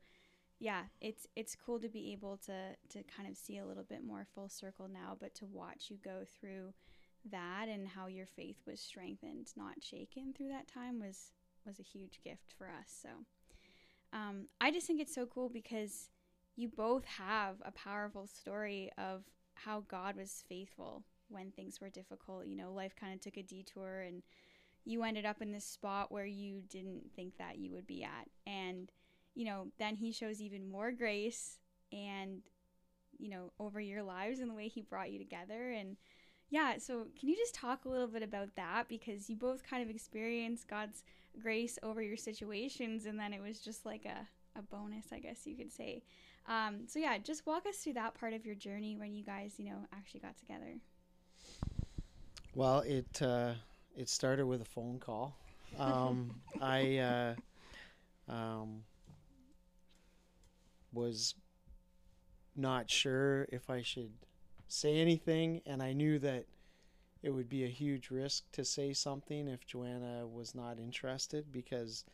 yeah, 0.60 0.84
it's 1.01 1.25
it's 1.36 1.55
cool 1.55 1.79
to 1.79 1.89
be 1.89 2.13
able 2.13 2.38
to 2.45 2.75
to 2.89 3.03
kind 3.03 3.27
of 3.29 3.36
see 3.36 3.57
a 3.57 3.65
little 3.65 3.84
bit 3.84 4.05
more 4.05 4.27
full 4.36 4.50
circle 4.50 4.88
now, 4.88 5.17
but 5.19 5.34
to 5.36 5.45
watch 5.45 5.86
you 5.89 5.98
go 6.03 6.24
through 6.39 6.74
that 7.31 7.67
and 7.67 7.88
how 7.88 8.05
your 8.05 8.27
faith 8.27 8.57
was 8.67 8.79
strengthened, 8.79 9.48
not 9.57 9.84
shaken 9.84 10.34
through 10.34 10.50
that 10.50 10.67
time 10.67 11.00
was 11.00 11.31
was 11.65 11.79
a 11.79 11.84
huge 11.84 12.22
gift 12.24 12.53
for 12.55 12.67
us. 12.67 12.95
So, 13.01 13.10
um, 14.13 14.45
I 14.62 14.69
just 14.69 14.86
think 14.86 15.01
it's 15.01 15.15
so 15.15 15.25
cool 15.25 15.50
because 15.50 16.10
you 16.55 16.69
both 16.69 17.05
have 17.05 17.55
a 17.65 17.72
powerful 17.72 18.27
story 18.27 18.91
of 18.98 19.24
how 19.55 19.84
God 19.88 20.15
was 20.15 20.43
faithful 20.48 21.03
when 21.29 21.51
things 21.51 21.82
were 21.82 21.89
difficult. 21.89 22.46
You 22.46 22.55
know, 22.55 22.72
life 22.72 22.96
kind 22.96 23.13
of 23.13 23.22
took 23.22 23.38
a 23.38 23.44
detour 23.44 24.01
and 24.01 24.24
you 24.86 25.03
ended 25.03 25.25
up 25.25 25.41
in 25.41 25.51
this 25.51 25.65
spot 25.65 26.12
where 26.12 26.25
you 26.25 26.62
didn't 26.70 27.12
think 27.15 27.38
that 27.38 27.58
you 27.58 27.72
would 27.72 27.88
be 27.88 28.03
at. 28.03 28.27
And, 28.46 28.91
you 29.34 29.46
know, 29.46 29.67
then 29.79 29.96
he 29.96 30.12
shows 30.12 30.41
even 30.41 30.70
more 30.70 30.91
grace 30.91 31.58
and, 31.91 32.41
you 33.17 33.29
know, 33.29 33.51
over 33.60 33.82
your 33.82 34.03
lives 34.03 34.39
and 34.39 34.50
the 34.50 34.55
way 34.55 34.67
he 34.67 34.82
brought 34.82 35.12
you 35.12 35.17
together. 35.17 35.72
And 35.72 35.98
yeah, 36.50 36.77
so 36.77 37.08
can 37.20 37.29
you 37.29 37.36
just 37.36 37.55
talk 37.55 37.86
a 37.86 37.89
little 37.89 38.08
bit 38.08 38.22
about 38.22 38.55
that? 38.55 38.88
Because 38.88 39.29
you 39.29 39.36
both 39.36 39.67
kind 39.67 39.82
of 39.82 39.89
experienced 39.89 40.67
God's 40.67 41.03
grace 41.41 41.79
over 41.82 42.01
your 42.01 42.17
situations, 42.17 43.05
and 43.05 43.20
then 43.20 43.34
it 43.34 43.41
was 43.41 43.60
just 43.60 43.86
like 43.86 44.05
a, 44.05 44.27
a 44.58 44.62
bonus, 44.62 45.08
I 45.12 45.20
guess 45.20 45.48
you 45.48 45.55
could 45.55 45.72
say. 45.72 46.03
Um, 46.48 46.82
so 46.88 47.00
yeah, 47.00 47.17
just 47.17 47.48
walk 47.48 47.65
us 47.65 47.77
through 47.77 47.94
that 47.94 48.13
part 48.13 48.34
of 48.34 48.46
your 48.46 48.55
journey 48.55 48.96
when 48.96 49.15
you 49.15 49.24
guys, 49.24 49.55
you 49.58 49.65
know, 49.65 49.79
actually 49.91 50.20
got 50.20 50.38
together. 50.38 50.75
Well, 52.55 52.79
it 52.79 53.21
uh, 53.21 53.55
it 53.97 54.07
started 54.07 54.45
with 54.45 54.62
a 54.62 54.65
phone 54.65 54.97
call. 54.97 55.35
Um, 55.77 56.39
I 56.62 56.97
uh, 58.29 58.31
um, 58.31 58.83
was 60.93 61.35
not 62.55 62.89
sure 62.89 63.45
if 63.51 63.69
I 63.69 63.81
should 63.81 64.13
say 64.69 65.00
anything, 65.00 65.62
and 65.65 65.83
I 65.83 65.91
knew 65.91 66.17
that 66.19 66.45
it 67.21 67.31
would 67.31 67.50
be 67.50 67.65
a 67.65 67.69
huge 67.69 68.09
risk 68.09 68.43
to 68.53 68.63
say 68.63 68.93
something 68.93 69.50
if 69.50 69.67
Joanna 69.67 70.25
was 70.25 70.55
not 70.55 70.79
interested 70.79 71.51
because 71.51 72.05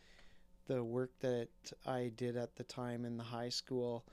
the 0.66 0.82
work 0.82 1.10
that 1.20 1.48
I 1.86 2.10
did 2.16 2.36
at 2.36 2.56
the 2.56 2.64
time 2.64 3.04
in 3.04 3.16
the 3.16 3.22
high 3.22 3.50
school 3.50 4.04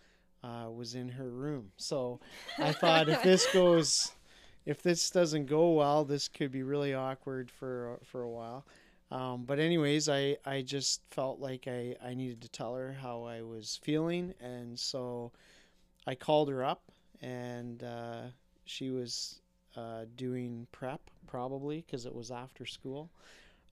uh, 0.44 0.68
was 0.70 0.94
in 0.94 1.10
her 1.10 1.30
room. 1.30 1.72
So 1.78 2.20
I 2.60 2.72
thought 2.72 3.10
if 3.10 3.24
this 3.24 3.48
goes 3.54 4.12
if 4.70 4.84
this 4.84 5.10
doesn't 5.10 5.48
go 5.48 5.72
well, 5.72 6.06
this 6.06 6.28
could 6.28 6.52
be 6.52 6.62
really 6.62 6.94
awkward 6.94 7.50
for 7.50 7.98
for 8.04 8.22
a 8.22 8.30
while. 8.30 8.66
Um, 9.10 9.44
but 9.44 9.58
anyways, 9.58 10.08
I, 10.08 10.38
I 10.46 10.62
just 10.62 11.02
felt 11.10 11.40
like 11.40 11.68
I, 11.68 11.96
I 12.06 12.14
needed 12.14 12.42
to 12.42 12.50
tell 12.50 12.76
her 12.76 12.94
how 12.94 13.24
I 13.24 13.42
was 13.42 13.80
feeling, 13.82 14.36
and 14.40 14.78
so 14.78 15.32
I 16.06 16.14
called 16.14 16.50
her 16.50 16.64
up, 16.64 16.84
and 17.20 17.84
uh, 17.84 18.22
she 18.66 18.92
was 18.92 19.42
uh, 19.76 20.06
doing 20.16 20.68
prep 20.72 21.02
probably 21.26 21.84
because 21.84 22.06
it 22.06 22.14
was 22.14 22.30
after 22.30 22.68
school 22.68 23.10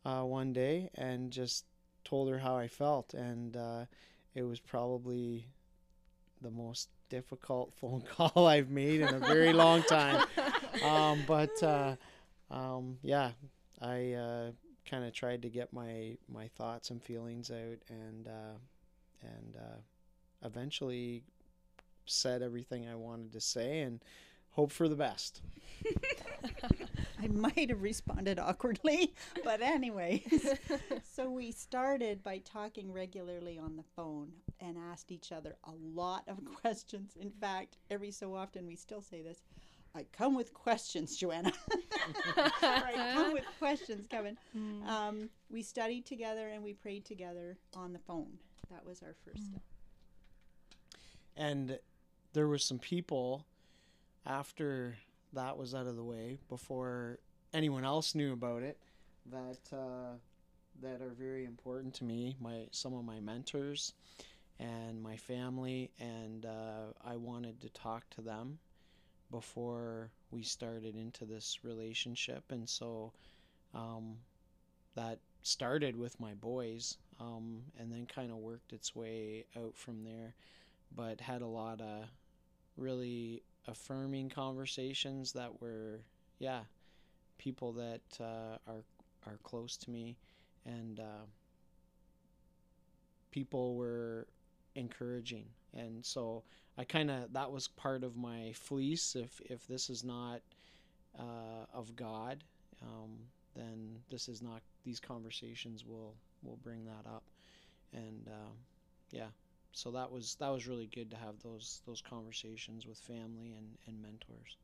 uh, 0.03 0.23
one 0.23 0.51
day 0.51 0.89
and 0.95 1.29
just 1.29 1.65
told 2.05 2.29
her 2.29 2.39
how 2.39 2.55
I 2.55 2.67
felt 2.67 3.13
and 3.13 3.57
uh, 3.57 3.85
it 4.35 4.43
was 4.43 4.59
probably 4.59 5.47
the 6.41 6.51
most 6.51 6.89
difficult 7.09 7.73
phone 7.73 8.01
call 8.15 8.47
I've 8.47 8.69
made 8.69 9.01
in 9.01 9.13
a 9.13 9.19
very 9.19 9.53
long 9.53 9.83
time. 9.83 10.25
Um, 10.85 11.23
but 11.27 11.63
uh, 11.63 11.95
um, 12.51 12.99
yeah, 13.01 13.31
I 13.81 14.13
uh, 14.13 14.51
kind 14.87 15.03
of 15.03 15.11
tried 15.11 15.41
to 15.41 15.49
get 15.49 15.73
my 15.73 16.17
my 16.31 16.49
thoughts 16.49 16.91
and 16.91 17.01
feelings 17.01 17.49
out 17.49 17.79
and 17.89 18.27
uh, 18.27 18.57
and 19.23 19.55
uh, 19.55 20.45
eventually 20.45 21.23
said 22.05 22.43
everything 22.43 22.87
I 22.87 22.93
wanted 22.93 23.33
to 23.33 23.41
say 23.41 23.79
and 23.79 24.03
hope 24.57 24.71
for 24.71 24.89
the 24.89 24.95
best. 24.95 25.41
I 27.21 27.27
might 27.27 27.69
have 27.69 27.83
responded 27.83 28.39
awkwardly, 28.39 29.13
but 29.43 29.61
anyways. 29.61 30.49
so 31.13 31.29
we 31.29 31.51
started 31.51 32.23
by 32.23 32.39
talking 32.39 32.91
regularly 32.91 33.59
on 33.59 33.75
the 33.77 33.83
phone 33.95 34.31
and 34.59 34.75
asked 34.91 35.11
each 35.11 35.31
other 35.31 35.55
a 35.65 35.71
lot 35.93 36.23
of 36.27 36.43
questions. 36.61 37.11
In 37.19 37.29
fact, 37.29 37.77
every 37.91 38.09
so 38.09 38.33
often 38.35 38.65
we 38.65 38.75
still 38.75 39.01
say 39.01 39.21
this. 39.21 39.43
I 39.95 40.05
come 40.11 40.35
with 40.35 40.53
questions, 40.55 41.15
Joanna. 41.15 41.53
I 42.35 43.11
come 43.13 43.33
with 43.33 43.45
questions, 43.59 44.05
Kevin. 44.07 44.37
Um, 44.87 45.29
we 45.51 45.61
studied 45.61 46.05
together 46.05 46.49
and 46.49 46.63
we 46.63 46.73
prayed 46.73 47.05
together 47.05 47.57
on 47.75 47.93
the 47.93 47.99
phone. 47.99 48.39
That 48.71 48.85
was 48.85 49.01
our 49.03 49.15
first 49.23 49.45
step. 49.45 49.61
and 51.35 51.79
there 52.33 52.47
were 52.47 52.57
some 52.57 52.79
people 52.79 53.45
after 54.27 54.97
that 55.33 55.57
was 55.57 55.73
out 55.73 55.87
of 55.87 55.95
the 55.95 56.03
way 56.03 56.37
before 56.49 57.19
anyone 57.53 57.85
else 57.85 58.13
knew 58.13 58.33
about 58.33 58.61
it 58.61 58.77
that 59.31 59.59
uh, 59.73 60.15
that 60.81 61.01
are 61.01 61.13
very 61.17 61.45
important 61.45 61.93
to 61.93 62.03
me 62.03 62.35
my 62.39 62.67
some 62.71 62.93
of 62.93 63.03
my 63.03 63.19
mentors 63.19 63.93
and 64.59 65.01
my 65.01 65.15
family 65.15 65.91
and 65.99 66.45
uh, 66.45 66.91
I 67.05 67.15
wanted 67.15 67.61
to 67.61 67.69
talk 67.69 68.09
to 68.11 68.21
them 68.21 68.59
before 69.31 70.09
we 70.31 70.43
started 70.43 70.95
into 70.95 71.25
this 71.25 71.59
relationship 71.63 72.43
and 72.49 72.67
so 72.67 73.13
um, 73.73 74.17
that 74.95 75.19
started 75.43 75.97
with 75.97 76.19
my 76.19 76.33
boys 76.33 76.97
um, 77.19 77.61
and 77.79 77.91
then 77.91 78.05
kind 78.05 78.31
of 78.31 78.37
worked 78.37 78.73
its 78.73 78.95
way 78.95 79.45
out 79.55 79.75
from 79.75 80.03
there 80.03 80.33
but 80.95 81.21
had 81.21 81.41
a 81.41 81.47
lot 81.47 81.81
of 81.81 82.05
really 82.77 83.43
affirming 83.67 84.29
conversations 84.29 85.33
that 85.33 85.61
were 85.61 86.01
yeah 86.39 86.61
people 87.37 87.71
that 87.73 88.01
uh, 88.19 88.57
are 88.67 88.83
are 89.25 89.37
close 89.43 89.77
to 89.77 89.89
me. 89.89 90.17
And 90.65 90.99
uh, 90.99 91.25
people 93.31 93.75
were 93.75 94.27
encouraging. 94.75 95.45
And 95.73 96.05
so 96.05 96.43
I 96.77 96.83
kind 96.83 97.09
of 97.09 97.33
that 97.33 97.51
was 97.51 97.67
part 97.67 98.03
of 98.03 98.17
my 98.17 98.51
fleece. 98.53 99.15
If 99.15 99.41
if 99.45 99.67
this 99.67 99.89
is 99.89 100.03
not 100.03 100.41
uh, 101.17 101.65
of 101.73 101.95
God 101.95 102.43
um, 102.81 103.17
then 103.55 103.97
this 104.09 104.29
is 104.29 104.41
not 104.41 104.61
these 104.83 104.99
conversations 104.99 105.85
will 105.85 106.13
will 106.43 106.57
bring 106.57 106.85
that 106.85 107.09
up. 107.09 107.23
And 107.93 108.27
uh, 108.27 108.53
yeah 109.11 109.27
so 109.71 109.91
that 109.91 110.11
was 110.11 110.35
that 110.39 110.49
was 110.49 110.67
really 110.67 110.87
good 110.87 111.11
to 111.11 111.17
have 111.17 111.35
those 111.43 111.81
those 111.85 112.01
conversations 112.01 112.85
with 112.85 112.97
family 112.97 113.53
and, 113.57 113.77
and 113.87 114.01
mentors. 114.01 114.57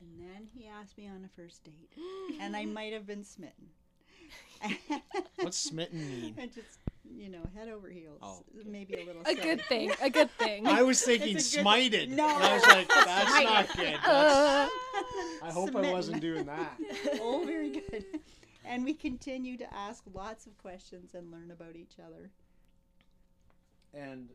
And 0.00 0.20
then 0.20 0.46
he 0.54 0.68
asked 0.68 0.96
me 0.96 1.08
on 1.08 1.24
a 1.24 1.40
first 1.40 1.64
date, 1.64 1.90
and 2.40 2.56
I 2.56 2.64
might 2.64 2.92
have 2.92 3.06
been 3.06 3.24
smitten. 3.24 3.68
What's 5.36 5.56
smitten 5.56 5.98
mean? 5.98 6.34
I 6.38 6.46
just, 6.46 6.78
you 7.08 7.28
know, 7.28 7.42
head 7.56 7.68
over 7.68 7.88
heels. 7.88 8.18
Oh, 8.22 8.42
okay. 8.58 8.68
Maybe 8.68 8.94
a 8.94 9.04
little. 9.04 9.22
a 9.22 9.26
silly. 9.26 9.40
good 9.40 9.62
thing. 9.62 9.92
A 10.02 10.10
good 10.10 10.30
thing. 10.32 10.66
I 10.66 10.82
was 10.82 11.00
thinking 11.00 11.36
It's 11.36 11.54
a 11.56 11.60
smited. 11.60 12.08
No. 12.08 12.28
And 12.28 12.44
I 12.44 12.54
was 12.54 12.66
like, 12.66 12.88
that's 12.88 13.44
not 13.44 13.76
good. 13.76 13.98
That's, 14.04 14.72
I 15.42 15.50
hope 15.52 15.74
I 15.76 15.92
wasn't 15.92 16.20
doing 16.20 16.44
that. 16.46 16.76
oh, 17.20 17.44
very 17.46 17.70
good. 17.70 18.04
And 18.64 18.84
we 18.84 18.94
continue 18.94 19.56
to 19.56 19.74
ask 19.74 20.02
lots 20.12 20.46
of 20.46 20.58
questions 20.58 21.14
and 21.14 21.30
learn 21.30 21.50
about 21.50 21.76
each 21.76 21.94
other. 22.04 22.30
And 23.94 24.28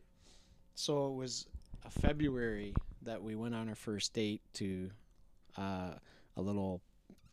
so 0.75 1.07
it 1.07 1.15
was 1.15 1.47
a 1.85 1.89
February 1.89 2.73
that 3.03 3.21
we 3.21 3.35
went 3.35 3.55
on 3.55 3.69
our 3.69 3.75
first 3.75 4.13
date 4.13 4.41
to 4.53 4.89
uh, 5.57 5.91
a 6.35 6.41
little 6.41 6.81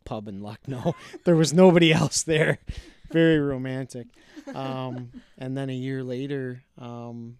pub 0.05 0.27
in 0.27 0.41
Lucknow. 0.41 0.95
there 1.25 1.35
was 1.35 1.53
nobody 1.53 1.93
else 1.93 2.23
there. 2.23 2.59
Very 3.11 3.39
romantic. 3.39 4.07
Um, 4.53 5.11
and 5.37 5.57
then 5.57 5.69
a 5.69 5.73
year 5.73 6.03
later, 6.03 6.63
um, 6.77 7.37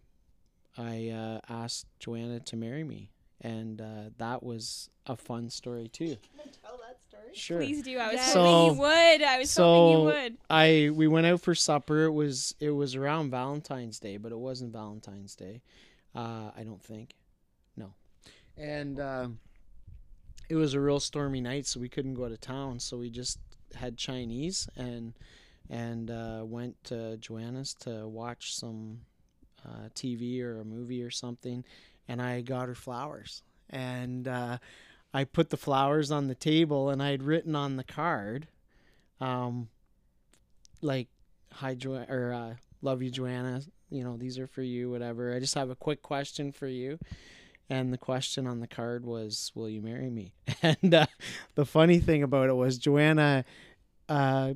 I 0.77 1.09
uh, 1.09 1.39
asked 1.49 1.87
Joanna 1.99 2.41
to 2.41 2.57
marry 2.57 2.83
me. 2.83 3.09
And 3.39 3.81
uh, 3.81 4.09
that 4.17 4.43
was 4.43 4.89
a 5.05 5.15
fun 5.15 5.49
story 5.49 5.87
too. 5.87 6.17
Sure. 7.33 7.57
Please 7.59 7.81
do. 7.83 7.97
I 7.97 8.07
was 8.07 8.15
Yes. 8.15 8.33
hoping 8.33 8.75
you 8.75 8.81
would. 8.81 9.21
I 9.23 9.37
was 9.39 9.55
hoping 9.55 9.99
you 9.99 10.05
would. 10.05 10.37
I 10.49 10.89
we 10.93 11.07
went 11.07 11.25
out 11.27 11.41
for 11.41 11.55
supper. 11.55 12.03
It 12.05 12.11
was 12.11 12.55
it 12.59 12.71
was 12.71 12.95
around 12.95 13.31
Valentine's 13.31 13.99
Day, 13.99 14.17
but 14.17 14.31
it 14.31 14.37
wasn't 14.37 14.73
Valentine's 14.73 15.35
Day. 15.35 15.61
Uh, 16.15 16.51
I 16.55 16.63
don't 16.63 16.83
think. 16.83 17.15
No. 17.77 17.93
And 18.57 18.99
um 18.99 19.39
it 20.49 20.55
was 20.55 20.73
a 20.73 20.79
real 20.81 20.99
stormy 20.99 21.39
night, 21.39 21.65
so 21.65 21.79
we 21.79 21.87
couldn't 21.87 22.15
go 22.15 22.27
to 22.27 22.37
town. 22.37 22.79
So 22.79 22.97
we 22.97 23.09
just 23.09 23.39
had 23.75 23.95
Chinese 23.97 24.67
and 24.75 25.13
and 25.69 26.11
uh, 26.11 26.41
went 26.45 26.83
to 26.85 27.15
Joanna's 27.17 27.73
to 27.75 28.05
watch 28.07 28.53
some 28.53 28.99
uh, 29.65 29.87
TV 29.95 30.41
or 30.41 30.59
a 30.59 30.65
movie 30.65 31.01
or 31.01 31.09
something. 31.11 31.63
And 32.09 32.21
I 32.21 32.41
got 32.41 32.67
her 32.67 32.75
flowers, 32.75 33.41
and 33.69 34.27
uh, 34.27 34.57
I 35.13 35.23
put 35.25 35.49
the 35.49 35.57
flowers 35.57 36.11
on 36.11 36.27
the 36.27 36.35
table, 36.35 36.89
and 36.89 37.01
I 37.01 37.11
had 37.11 37.23
written 37.23 37.55
on 37.55 37.75
the 37.75 37.83
card 37.83 38.47
um, 39.21 39.69
like 40.81 41.07
hi 41.53 41.75
jo- 41.75 42.05
or 42.09 42.33
uh, 42.33 42.55
love 42.81 43.01
you 43.01 43.11
joanna. 43.11 43.61
You 43.89 44.03
know 44.03 44.17
these 44.17 44.39
are 44.39 44.47
for 44.47 44.63
you 44.63 44.89
whatever. 44.89 45.33
I 45.33 45.39
just 45.39 45.55
have 45.55 45.69
a 45.69 45.75
quick 45.75 46.01
question 46.01 46.51
for 46.51 46.67
you. 46.67 46.99
And 47.69 47.93
the 47.93 47.97
question 47.97 48.47
on 48.47 48.59
the 48.59 48.67
card 48.67 49.05
was 49.05 49.51
will 49.55 49.69
you 49.69 49.81
marry 49.81 50.09
me? 50.09 50.33
And 50.63 50.93
uh, 50.93 51.07
the 51.55 51.65
funny 51.65 51.99
thing 51.99 52.21
about 52.21 52.49
it 52.49 52.53
was 52.53 52.77
joanna 52.77 53.45
uh, 54.09 54.53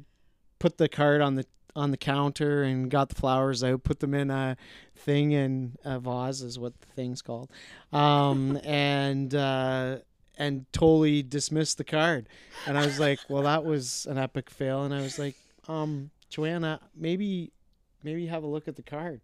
put 0.59 0.77
the 0.77 0.89
card 0.89 1.21
on 1.21 1.35
the 1.35 1.45
on 1.75 1.91
the 1.91 1.97
counter 1.97 2.63
and 2.63 2.89
got 2.89 3.09
the 3.09 3.15
flowers 3.15 3.63
out 3.63 3.83
put 3.83 3.99
them 3.99 4.13
in 4.13 4.31
a 4.31 4.55
thing 4.95 5.31
in 5.31 5.75
a 5.83 5.99
vase 5.99 6.41
is 6.41 6.57
what 6.57 6.79
the 6.79 6.87
thing's 6.87 7.21
called. 7.21 7.51
Um, 7.91 8.59
and 8.63 9.33
uh, 9.33 9.97
and 10.37 10.65
totally 10.71 11.23
dismissed 11.23 11.77
the 11.77 11.83
card 11.83 12.27
and 12.67 12.77
I 12.77 12.85
was 12.85 12.99
like, 12.99 13.19
well, 13.29 13.43
that 13.43 13.63
was 13.63 14.07
an 14.09 14.17
epic 14.17 14.49
fail. 14.49 14.83
And 14.83 14.93
I 14.93 15.01
was 15.01 15.19
like, 15.19 15.35
um, 15.67 16.09
Joanna, 16.29 16.79
maybe, 16.95 17.51
maybe 18.03 18.27
have 18.27 18.43
a 18.43 18.47
look 18.47 18.67
at 18.67 18.75
the 18.75 18.83
card. 18.83 19.21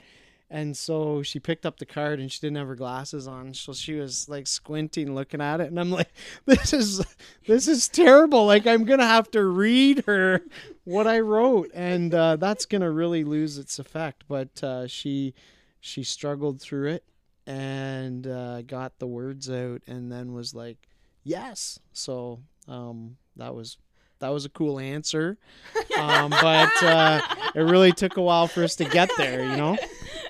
And 0.49 0.75
so 0.75 1.23
she 1.23 1.39
picked 1.39 1.65
up 1.65 1.79
the 1.79 1.85
card 1.85 2.19
and 2.19 2.29
she 2.29 2.39
didn't 2.41 2.57
have 2.57 2.67
her 2.67 2.75
glasses 2.75 3.25
on. 3.25 3.53
So 3.53 3.71
she 3.71 3.93
was 3.93 4.27
like 4.27 4.47
squinting, 4.47 5.15
looking 5.15 5.41
at 5.41 5.61
it. 5.61 5.67
And 5.67 5.79
I'm 5.79 5.91
like, 5.91 6.11
this 6.45 6.73
is, 6.73 7.03
this 7.47 7.67
is 7.67 7.87
terrible. 7.87 8.45
Like 8.45 8.67
I'm 8.67 8.83
going 8.83 8.99
to 8.99 9.05
have 9.05 9.31
to 9.31 9.43
read 9.43 10.03
her 10.07 10.41
what 10.83 11.07
I 11.07 11.21
wrote. 11.21 11.71
And, 11.73 12.13
uh, 12.13 12.35
that's 12.35 12.65
going 12.65 12.81
to 12.81 12.91
really 12.91 13.23
lose 13.23 13.57
its 13.57 13.79
effect. 13.79 14.25
But, 14.27 14.61
uh, 14.61 14.87
she, 14.87 15.33
she 15.79 16.03
struggled 16.03 16.61
through 16.61 16.89
it 16.89 17.05
and, 17.47 18.27
uh, 18.27 18.61
got 18.63 18.99
the 18.99 19.07
words 19.07 19.49
out 19.49 19.81
and 19.87 20.11
then 20.11 20.33
was 20.33 20.53
like, 20.53 20.89
yes. 21.23 21.79
So, 21.93 22.41
um, 22.67 23.17
that 23.35 23.55
was 23.55 23.77
that 24.19 24.29
was 24.29 24.45
a 24.45 24.49
cool 24.49 24.79
answer, 24.79 25.37
um, 25.97 26.29
but 26.29 26.71
uh, 26.83 27.21
it 27.55 27.61
really 27.61 27.91
took 27.91 28.17
a 28.17 28.21
while 28.21 28.47
for 28.47 28.63
us 28.63 28.75
to 28.77 28.85
get 28.85 29.09
there. 29.17 29.43
You 29.43 29.57
know, 29.57 29.77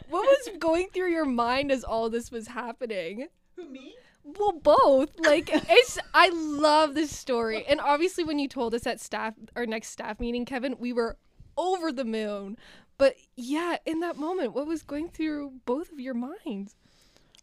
what 0.10 0.24
was 0.24 0.50
going 0.60 0.88
through 0.94 1.12
your 1.12 1.26
mind 1.26 1.72
as 1.72 1.84
all 1.84 2.10
this 2.10 2.32
was 2.32 2.48
happening? 2.48 3.28
Who 3.56 3.70
me? 3.70 3.96
Well, 4.24 4.54
both. 4.54 5.10
Like 5.20 5.50
it's 5.52 6.00
I 6.14 6.30
love 6.30 6.94
this 6.94 7.16
story. 7.16 7.66
And 7.66 7.82
obviously 7.82 8.24
when 8.24 8.40
you 8.40 8.48
told 8.48 8.74
us 8.76 8.86
at 8.86 9.02
staff 9.02 9.34
our 9.56 9.66
next 9.66 9.90
staff 9.90 10.20
meeting, 10.20 10.46
Kevin, 10.46 10.76
we 10.80 10.94
were 10.94 11.18
over 11.58 11.92
the 11.92 12.06
moon. 12.06 12.58
But 12.98 13.16
yeah, 13.36 13.78
in 13.86 14.02
that 14.02 14.18
moment, 14.18 14.54
what 14.54 14.68
was 14.68 14.84
going 14.84 15.10
through 15.10 15.54
both 15.66 15.92
of 15.92 16.00
your 16.00 16.14
minds? 16.14 16.76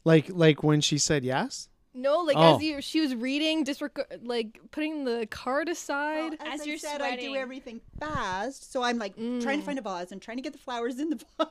like 0.05 0.31
like 0.31 0.63
when 0.63 0.81
she 0.81 0.99
said 0.99 1.25
yes. 1.25 1.69
No, 2.01 2.21
like 2.21 2.37
Oh. 2.37 2.57
as 2.57 2.63
you, 2.63 2.81
she 2.81 3.01
was 3.01 3.15
reading, 3.15 3.65
disreg- 3.65 4.21
like 4.27 4.61
putting 4.71 5.05
the 5.05 5.27
card 5.31 5.69
aside. 5.69 6.37
Well, 6.41 6.53
As 6.55 6.61
as, 6.61 6.67
you're 6.67 6.77
I 6.77 6.79
said, 6.79 7.03
I 7.03 7.17
do 7.17 7.35
everything 7.35 7.81
fast, 7.99 8.71
so 8.73 8.83
I'm 8.83 8.99
like 8.99 9.17
trying 9.17 9.41
to 9.41 9.47
Mm. 9.49 9.63
find 9.65 9.79
a 9.79 9.83
vase 9.83 10.13
and 10.13 10.23
trying 10.23 10.37
to 10.37 10.43
get 10.43 10.53
the 10.53 10.59
flowers 10.59 10.99
in 11.01 11.11
the 11.11 11.17
vase. 11.39 11.51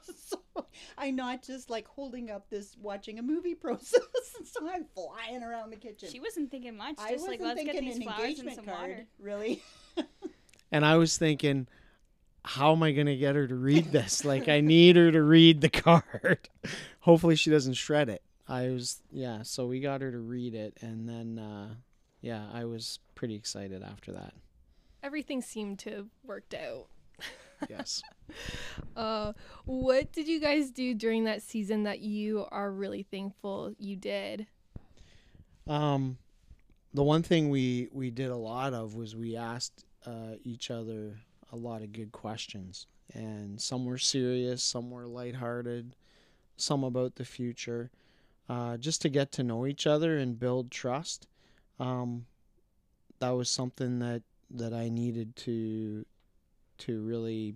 So 0.56 0.66
I'm 0.98 1.16
not 1.16 1.44
just 1.44 1.70
like 1.70 1.88
holding 1.88 2.32
up 2.32 2.50
this 2.50 2.76
watching 2.82 3.20
a 3.20 3.22
movie 3.22 3.56
process. 3.66 4.00
so 4.46 4.68
I'm 4.70 4.86
flying 4.96 5.44
around 5.44 5.72
the 5.72 5.76
kitchen. 5.78 6.10
She 6.12 6.20
wasn't 6.20 6.50
thinking 6.50 6.78
much. 6.78 6.96
I 6.98 7.12
Just 7.12 7.28
like 7.28 7.40
wasn't 7.42 7.58
let's 7.58 7.64
get 7.66 7.72
thinking 7.74 7.90
these 7.90 7.98
an 7.98 8.04
flowers 8.04 8.20
and 8.20 8.30
engagement 8.50 8.56
some 8.56 8.66
card, 8.66 8.90
water. 8.90 9.06
really. 9.20 9.62
And 10.72 10.86
I 10.86 10.98
was 10.98 11.18
thinking, 11.18 11.68
how 12.44 12.72
am 12.74 12.84
I 12.84 12.92
going 12.92 13.08
to 13.08 13.16
get 13.16 13.36
her 13.36 13.48
to 13.48 13.56
read 13.56 13.92
this? 13.92 14.24
like, 14.26 14.48
I 14.50 14.62
need 14.62 14.96
her 14.98 15.12
to 15.12 15.22
read 15.22 15.62
the 15.62 15.70
card. 15.70 16.50
Hopefully, 17.02 17.36
she 17.36 17.50
doesn't 17.50 17.74
shred 17.74 18.10
it. 18.10 18.22
I 18.48 18.70
was, 18.70 19.02
yeah, 19.12 19.42
so 19.44 19.68
we 19.68 19.80
got 19.80 20.02
her 20.02 20.12
to 20.12 20.20
read 20.20 20.56
it. 20.56 20.78
And 20.82 21.08
then, 21.08 21.40
uh, 21.40 21.76
yeah, 22.22 22.46
I 22.54 22.66
was 22.66 23.00
pretty 23.16 23.36
excited 23.36 23.84
after 23.84 24.12
that. 24.14 24.34
Everything 25.04 25.42
seemed 25.42 25.80
to 25.80 25.92
have 25.92 26.08
worked 26.24 26.54
out. 26.54 26.88
Yes. 27.70 28.04
Uh, 28.96 29.34
what 29.66 30.12
did 30.12 30.28
you 30.28 30.40
guys 30.40 30.70
do 30.70 30.94
during 30.94 31.24
that 31.24 31.42
season 31.42 31.84
that 31.84 32.02
you 32.02 32.46
are 32.52 32.72
really 32.72 33.02
thankful 33.02 33.74
you 33.80 33.96
did? 33.96 34.46
Um, 35.66 36.20
the 36.94 37.04
one 37.04 37.24
thing 37.24 37.50
we 37.50 37.90
we 37.92 38.12
did 38.12 38.30
a 38.30 38.36
lot 38.36 38.74
of 38.74 38.96
was 38.96 39.16
we 39.16 39.36
asked 39.36 39.86
uh, 40.06 40.36
each 40.44 40.70
other 40.72 41.20
a 41.52 41.56
lot 41.56 41.82
of 41.82 41.92
good 41.92 42.12
questions, 42.12 42.88
and 43.14 43.60
some 43.60 43.86
were 43.86 43.98
serious, 43.98 44.64
some 44.64 44.92
were 44.92 45.08
lighthearted, 45.08 45.96
some 46.58 46.84
about 46.84 47.16
the 47.16 47.26
future, 47.26 47.90
uh, 48.50 48.78
just 48.78 49.02
to 49.02 49.10
get 49.10 49.32
to 49.34 49.44
know 49.44 49.66
each 49.66 49.86
other 49.86 50.18
and 50.18 50.40
build 50.40 50.72
trust. 50.72 51.28
Um, 51.80 52.26
that 53.20 53.32
was 53.32 53.50
something 53.50 54.00
that 54.00 54.24
that 54.52 54.74
I 54.74 54.90
needed 54.90 55.36
to 55.38 56.06
to 56.80 57.02
really 57.02 57.56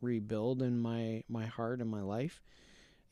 rebuild 0.00 0.62
in 0.62 0.80
my 0.80 1.22
my 1.28 1.46
heart 1.46 1.80
and 1.80 1.90
my 1.90 2.02
life, 2.02 2.42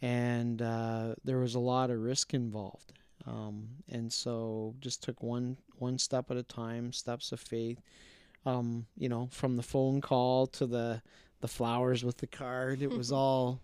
and 0.01 0.61
uh, 0.61 1.15
there 1.25 1.39
was 1.39 1.55
a 1.55 1.61
lot 1.61 1.91
of 1.91 2.01
risk 2.01 2.35
involved. 2.35 2.93
Um, 3.25 3.69
and 3.89 4.13
so 4.13 4.75
just 4.81 5.03
took 5.03 5.23
one 5.23 5.57
one 5.79 5.99
step 5.99 6.31
at 6.31 6.37
a 6.37 6.43
time 6.43 6.93
steps 6.93 7.33
of 7.33 7.41
faith. 7.41 7.81
Um, 8.45 8.87
you 8.99 9.09
know 9.09 9.29
from 9.31 9.57
the 9.57 9.63
phone 9.63 10.01
call 10.01 10.49
to 10.49 10.67
the 10.67 11.03
the 11.41 11.49
flowers 11.49 12.05
with 12.05 12.19
the 12.19 12.27
card 12.27 12.83
it 12.83 12.91
was 12.91 13.13
all 13.13 13.61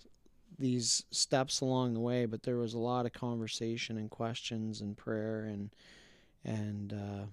these 0.58 1.04
steps 1.10 1.60
along 1.60 1.94
the 1.94 2.00
way 2.00 2.26
but 2.26 2.42
there 2.42 2.56
was 2.56 2.74
a 2.74 2.78
lot 2.78 3.06
of 3.06 3.12
conversation 3.12 3.96
and 3.96 4.10
questions 4.10 4.80
and 4.80 4.96
prayer 4.96 5.44
and 5.44 5.70
and 6.44 6.92
uh, 6.92 7.26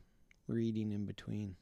reading 0.48 0.92
in 0.92 1.06
between 1.06 1.56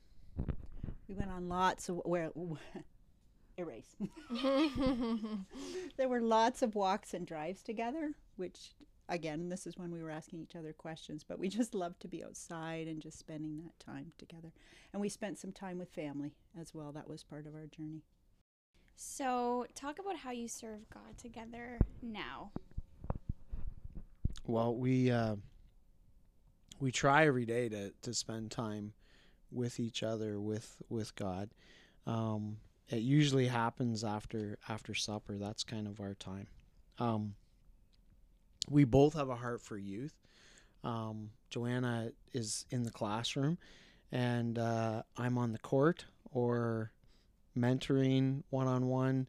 we 1.08 1.16
went 1.16 1.32
on 1.32 1.50
lots 1.50 1.90
of 1.90 2.02
where 2.06 2.32
erase. 3.58 3.96
there 5.98 6.10
were 6.10 6.22
lots 6.22 6.62
of 6.62 6.76
walks 6.76 7.14
and 7.14 7.28
drives 7.28 7.62
together, 7.62 8.14
which 8.36 8.74
again, 9.10 9.50
this 9.50 9.68
is 9.68 9.78
when 9.78 9.92
we 9.92 10.02
were 10.02 10.10
asking 10.10 10.40
each 10.40 10.56
other 10.56 10.74
questions, 10.74 11.24
but 11.28 11.40
we 11.40 11.50
just 11.50 11.76
loved 11.76 12.00
to 12.02 12.08
be 12.08 12.24
outside 12.24 12.88
and 12.88 13.02
just 13.02 13.20
spending 13.20 13.58
that 13.58 13.80
time 13.80 14.12
together. 14.18 14.52
And 14.92 15.02
we 15.02 15.10
spent 15.10 15.38
some 15.38 15.52
time 15.52 15.78
with 15.78 15.90
family 15.90 16.34
as 16.60 16.74
well. 16.74 16.92
That 16.92 17.10
was 17.10 17.24
part 17.24 17.46
of 17.46 17.54
our 17.54 17.68
journey. 17.68 18.04
So 18.96 19.66
talk 19.76 20.00
about 20.00 20.18
how 20.18 20.32
you 20.32 20.48
serve 20.48 20.90
God 20.94 21.18
together 21.18 21.78
now. 22.02 22.52
Well, 24.46 24.76
we 24.76 25.12
uh, 25.12 25.36
we 26.80 26.92
try 26.92 27.26
every 27.26 27.46
day 27.46 27.70
to, 27.70 27.94
to 28.02 28.14
spend 28.14 28.52
time 28.52 28.94
with 29.52 29.80
each 29.80 30.04
other, 30.04 30.40
with 30.40 30.82
with 30.90 31.16
God. 31.16 31.50
Um, 32.06 32.58
it 32.90 33.02
usually 33.02 33.48
happens 33.48 34.04
after 34.04 34.58
after 34.68 34.94
supper. 34.94 35.38
That's 35.38 35.64
kind 35.64 35.88
of 35.88 36.00
our 36.00 36.16
time. 36.16 36.48
Um, 37.00 37.36
we 38.70 38.84
both 38.84 39.14
have 39.14 39.30
a 39.30 39.36
heart 39.36 39.62
for 39.62 39.78
youth. 39.78 40.16
Um, 40.84 41.32
Joanna 41.50 42.12
is 42.34 42.66
in 42.70 42.84
the 42.84 42.92
classroom, 42.92 43.58
and 44.12 44.58
uh, 44.60 45.04
I'm 45.18 45.38
on 45.38 45.54
the 45.54 45.60
court 45.60 46.06
or 46.32 46.92
mentoring 47.58 48.44
one 48.50 48.68
on 48.68 48.88
one. 48.88 49.28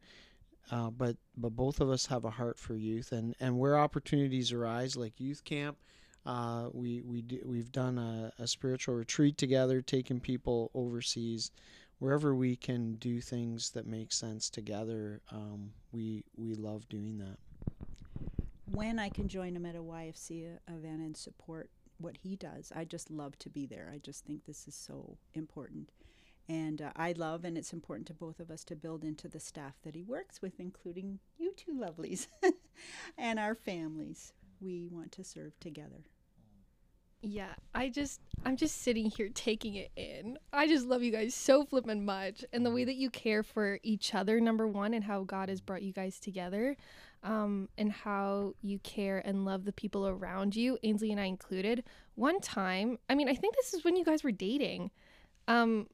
But 0.71 1.17
but 1.37 1.55
both 1.55 1.81
of 1.81 1.89
us 1.89 2.05
have 2.07 2.25
a 2.25 2.31
heart 2.31 2.57
for 2.57 2.75
youth, 2.75 3.11
and, 3.11 3.35
and 3.39 3.59
where 3.59 3.77
opportunities 3.77 4.51
arise, 4.51 4.95
like 4.95 5.19
youth 5.19 5.43
camp, 5.43 5.77
uh, 6.25 6.69
we 6.73 7.01
we 7.01 7.21
do, 7.21 7.39
we've 7.45 7.71
done 7.71 7.97
a, 7.97 8.31
a 8.39 8.47
spiritual 8.47 8.95
retreat 8.95 9.37
together, 9.37 9.81
taking 9.81 10.19
people 10.19 10.71
overseas, 10.73 11.51
wherever 11.99 12.33
we 12.33 12.55
can 12.55 12.95
do 12.95 13.21
things 13.21 13.69
that 13.71 13.85
make 13.85 14.11
sense 14.11 14.49
together. 14.49 15.21
Um, 15.31 15.71
we 15.91 16.23
we 16.35 16.55
love 16.55 16.87
doing 16.89 17.19
that. 17.19 17.37
When 18.71 18.97
I 18.97 19.09
can 19.09 19.27
join 19.27 19.55
him 19.55 19.65
at 19.65 19.75
a 19.75 19.81
YFC 19.81 20.57
event 20.67 21.01
and 21.01 21.15
support 21.15 21.69
what 21.99 22.17
he 22.17 22.35
does, 22.35 22.71
I 22.75 22.83
just 22.83 23.11
love 23.11 23.37
to 23.39 23.49
be 23.49 23.67
there. 23.67 23.91
I 23.93 23.99
just 23.99 24.25
think 24.25 24.45
this 24.45 24.67
is 24.67 24.75
so 24.75 25.17
important. 25.35 25.89
And 26.47 26.81
uh, 26.81 26.91
I 26.95 27.13
love, 27.13 27.43
and 27.43 27.57
it's 27.57 27.73
important 27.73 28.07
to 28.07 28.13
both 28.13 28.39
of 28.39 28.51
us 28.51 28.63
to 28.65 28.75
build 28.75 29.03
into 29.03 29.27
the 29.27 29.39
staff 29.39 29.73
that 29.83 29.95
he 29.95 30.03
works 30.03 30.41
with, 30.41 30.59
including 30.59 31.19
you 31.37 31.53
two 31.55 31.73
lovelies 31.73 32.27
and 33.17 33.39
our 33.39 33.55
families. 33.55 34.33
We 34.61 34.87
want 34.87 35.11
to 35.13 35.23
serve 35.23 35.59
together. 35.59 36.05
Yeah, 37.27 37.53
I 37.73 37.89
just 37.89 38.21
I'm 38.45 38.55
just 38.55 38.83
sitting 38.83 39.09
here 39.09 39.29
taking 39.33 39.73
it 39.73 39.89
in. 39.95 40.37
I 40.53 40.67
just 40.67 40.85
love 40.85 41.01
you 41.01 41.11
guys 41.11 41.33
so 41.33 41.65
flippin' 41.65 42.05
much 42.05 42.45
and 42.53 42.63
the 42.63 42.69
way 42.69 42.83
that 42.83 42.95
you 42.95 43.09
care 43.09 43.41
for 43.41 43.79
each 43.81 44.13
other 44.13 44.39
number 44.39 44.67
1 44.67 44.93
and 44.93 45.03
how 45.03 45.23
God 45.23 45.49
has 45.49 45.59
brought 45.59 45.81
you 45.81 45.91
guys 45.91 46.19
together. 46.19 46.77
Um 47.23 47.69
and 47.79 47.91
how 47.91 48.53
you 48.61 48.77
care 48.79 49.23
and 49.25 49.43
love 49.43 49.65
the 49.65 49.71
people 49.73 50.07
around 50.07 50.55
you, 50.55 50.77
Ainsley 50.83 51.11
and 51.11 51.19
I 51.19 51.25
included. 51.25 51.83
One 52.13 52.39
time, 52.41 52.99
I 53.09 53.15
mean, 53.15 53.27
I 53.27 53.33
think 53.33 53.55
this 53.55 53.73
is 53.73 53.83
when 53.83 53.95
you 53.95 54.05
guys 54.05 54.23
were 54.23 54.31
dating. 54.31 54.91
Um 55.47 55.87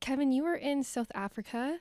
Kevin, 0.00 0.32
you 0.32 0.44
were 0.44 0.56
in 0.56 0.82
South 0.82 1.10
Africa 1.14 1.78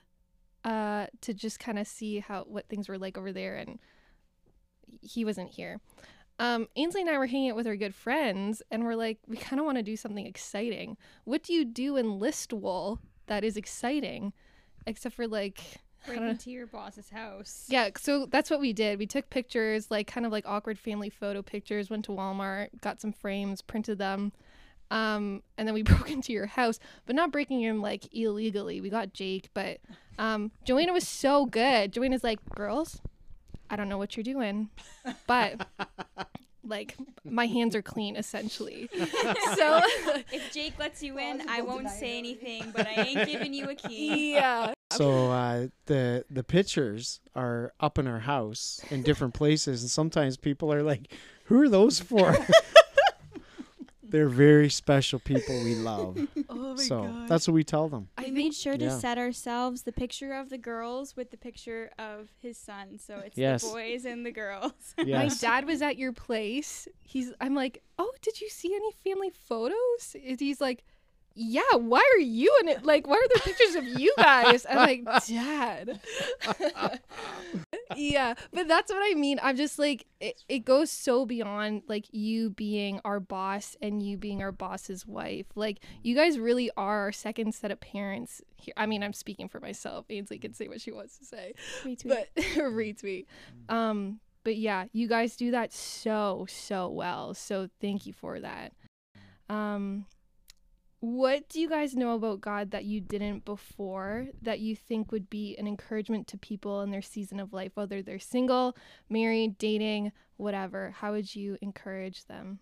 uh 0.66 1.08
to 1.22 1.34
just 1.34 1.58
kind 1.58 1.80
of 1.80 1.88
see 1.88 2.20
how 2.20 2.44
what 2.44 2.68
things 2.68 2.90
were 2.90 2.98
like 2.98 3.18
over 3.18 3.32
there 3.32 3.56
and 3.56 3.80
he 5.02 5.24
wasn't 5.24 5.50
here 5.50 5.80
um, 6.40 6.68
Ainsley 6.78 7.02
and 7.02 7.10
I 7.10 7.18
were 7.18 7.28
hanging 7.28 7.52
out 7.52 7.58
with 7.58 7.68
our 7.68 7.76
good 7.76 7.94
friends, 7.94 8.64
and 8.72 8.86
we're 8.86 8.96
like, 8.96 9.20
we 9.28 9.36
kind 9.36 9.60
of 9.60 9.66
want 9.66 9.78
to 9.78 9.84
do 9.84 9.98
something 9.98 10.26
exciting. 10.26 10.96
What 11.26 11.44
do 11.44 11.54
you 11.54 11.66
do 11.66 11.98
in 11.98 12.18
Listowel 12.18 13.00
that 13.28 13.44
is 13.44 13.58
exciting, 13.58 14.32
except 14.88 15.16
for 15.16 15.28
like, 15.28 15.62
Break 16.06 16.22
into 16.22 16.50
your 16.50 16.66
boss's 16.66 17.10
house. 17.10 17.66
yeah? 17.68 17.90
So 17.98 18.26
that's 18.26 18.50
what 18.50 18.62
we 18.62 18.72
did. 18.72 19.00
We 19.00 19.06
took 19.06 19.30
pictures, 19.30 19.92
like 19.92 20.08
kind 20.08 20.26
of 20.26 20.32
like 20.32 20.46
awkward 20.48 20.80
family 20.80 21.10
photo 21.10 21.42
pictures. 21.42 21.90
Went 21.90 22.06
to 22.06 22.14
Walmart, 22.14 22.70
got 22.80 23.02
some 23.02 23.12
frames, 23.12 23.62
printed 23.62 23.98
them, 23.98 24.32
um, 24.92 25.44
and 25.58 25.68
then 25.68 25.74
we 25.74 25.82
broke 25.84 26.10
into 26.12 26.34
your 26.34 26.46
house, 26.48 26.80
but 27.06 27.16
not 27.16 27.32
breaking 27.32 27.62
in 27.62 27.82
like 27.82 28.14
illegally. 28.14 28.82
We 28.82 28.90
got 28.90 29.14
Jake, 29.14 29.50
but 29.54 29.80
um, 30.18 30.52
Joanna 30.66 30.94
was 30.94 31.08
so 31.08 31.46
good. 31.46 31.92
Joanna's 31.94 32.24
like, 32.24 32.40
girls, 32.56 33.02
I 33.70 33.76
don't 33.76 33.90
know 33.90 33.98
what 33.98 34.18
you're 34.18 34.24
doing, 34.24 34.70
but 35.28 35.68
like 36.64 36.98
my 37.24 37.46
hands 37.46 37.76
are 37.76 37.82
clean 37.82 38.16
essentially. 38.16 38.90
so 39.56 39.82
If 40.32 40.52
Jake 40.54 40.78
lets 40.78 41.02
you 41.04 41.18
in, 41.20 41.42
I 41.50 41.62
won't 41.62 41.90
say 41.90 42.18
anything, 42.18 42.72
but 42.76 42.88
I 42.88 42.94
ain't 43.04 43.28
giving 43.30 43.54
you 43.54 43.70
a 43.70 43.76
key. 43.76 44.34
yeah. 44.34 44.74
So 44.94 45.30
uh, 45.32 45.68
the 45.86 46.26
the 46.32 46.44
pictures 46.44 47.20
are 47.36 47.74
up 47.80 48.00
in 48.00 48.08
our 48.08 48.20
house 48.20 48.82
in 48.90 49.04
different 49.04 49.36
places, 49.36 49.84
and 49.84 49.90
sometimes 49.90 50.36
people 50.36 50.74
are 50.74 50.82
like, 50.82 51.14
"Who 51.46 51.62
are 51.62 51.70
those 51.70 52.00
for?" 52.00 52.36
They're 54.10 54.30
very 54.30 54.70
special 54.70 55.20
people 55.20 55.56
we 55.64 55.76
love. 55.76 56.18
Oh 56.52 56.74
my 56.76 56.84
so 56.84 57.04
god. 57.04 57.28
that's 57.28 57.48
what 57.48 57.54
we 57.54 57.64
tell 57.64 57.90
them. 57.90 58.10
I 58.18 58.26
I 58.28 58.32
made 58.32 58.54
sure 58.54 58.76
to 58.78 58.84
Yeah. 58.86 58.98
set 58.98 59.18
ourselves 59.18 59.84
the 59.84 59.92
picture 59.92 60.34
of 60.34 60.50
the 60.50 60.58
girls 60.58 61.16
with 61.16 61.30
the 61.32 61.38
picture 61.38 61.90
of 62.00 62.30
his 62.42 62.58
son, 62.58 62.98
so 63.00 63.18
it's 63.20 63.38
Yes. 63.38 63.64
the 63.64 63.70
boys 63.70 64.06
and 64.06 64.26
the 64.26 64.32
girls. 64.32 64.74
my 64.98 65.28
dad 65.40 65.66
was 65.66 65.82
at 65.82 65.98
your 65.98 66.12
place. 66.14 66.88
He's 67.04 67.32
I'm 67.42 67.56
like, 67.56 67.82
"Oh, 67.98 68.12
did 68.22 68.42
you 68.42 68.50
see 68.50 68.74
any 68.76 68.92
family 69.04 69.30
photos?" 69.32 70.16
And 70.28 70.40
He's 70.40 70.60
like, 70.62 70.84
"Yeah, 71.36 71.76
why 71.76 72.04
are 72.16 72.20
you 72.22 72.56
in 72.62 72.68
it? 72.70 72.84
Like, 72.86 73.08
why 73.08 73.16
are 73.16 73.28
there 73.34 73.44
pictures 73.44 73.76
of 73.76 73.86
you 74.00 74.14
guys?" 74.18 74.66
I'm 74.70 74.78
like, 74.78 75.04
"Dad." 75.28 76.00
Yeah, 77.96 78.34
but 78.52 78.68
that's 78.68 78.92
what 78.92 79.02
I 79.02 79.16
mean. 79.16 79.40
I'm 79.42 79.56
just 79.56 79.80
like 79.80 80.06
it, 80.20 80.42
it 80.48 80.60
goes 80.60 80.92
so 80.92 81.26
beyond 81.26 81.84
like 81.88 82.06
you 82.12 82.50
being 82.52 83.00
our 83.06 83.20
boss 83.20 83.76
and 83.82 84.02
you 84.02 84.18
being 84.18 84.42
our 84.42 84.52
boss's 84.52 85.06
wife. 85.06 85.48
Like 85.56 85.80
you 86.04 86.16
guys 86.16 86.40
really 86.40 86.70
are 86.78 87.02
our 87.02 87.12
second 87.12 87.54
set 87.54 87.72
of 87.72 87.80
parents 87.80 88.42
here. 88.56 88.74
I 88.78 88.86
mean, 88.86 89.04
I'm 89.04 89.14
speaking 89.14 89.48
for 89.48 89.60
myself. 89.60 90.06
Ainsley 90.10 90.40
can 90.40 90.54
say 90.54 90.68
what 90.68 90.82
she 90.82 90.92
wants 90.92 91.18
to 91.18 91.26
say. 91.26 91.54
Retweet. 91.84 92.08
But 92.08 92.36
retweet. 92.56 93.26
Um 93.68 94.20
but 94.44 94.56
yeah, 94.56 94.86
you 94.94 95.08
guys 95.08 95.36
do 95.36 95.52
that 95.52 95.74
so 95.74 96.46
so 96.50 96.90
well. 96.90 97.34
So 97.34 97.70
thank 97.82 98.06
you 98.06 98.14
for 98.14 98.40
that. 98.40 98.74
Um, 99.50 100.06
what 101.02 101.48
do 101.48 101.62
you 101.62 101.70
guys 101.70 101.96
know 101.96 102.14
about 102.14 102.42
God 102.42 102.72
that 102.72 102.84
you 102.84 103.00
didn't 103.00 103.46
before 103.46 104.28
that 104.42 104.60
you 104.60 104.76
think 104.76 105.12
would 105.12 105.30
be 105.30 105.56
an 105.58 105.68
encouragement 105.68 106.28
to 106.28 106.38
people 106.38 106.82
in 106.82 106.92
their 106.92 107.02
season 107.02 107.40
of 107.40 107.54
life, 107.54 107.72
whether 107.76 108.02
they're 108.02 108.20
single, 108.20 108.76
married, 109.10 109.58
dating, 109.58 110.12
whatever? 110.36 110.92
How 110.92 111.14
would 111.14 111.34
you 111.34 111.58
encourage 111.62 112.26
them? 112.26 112.60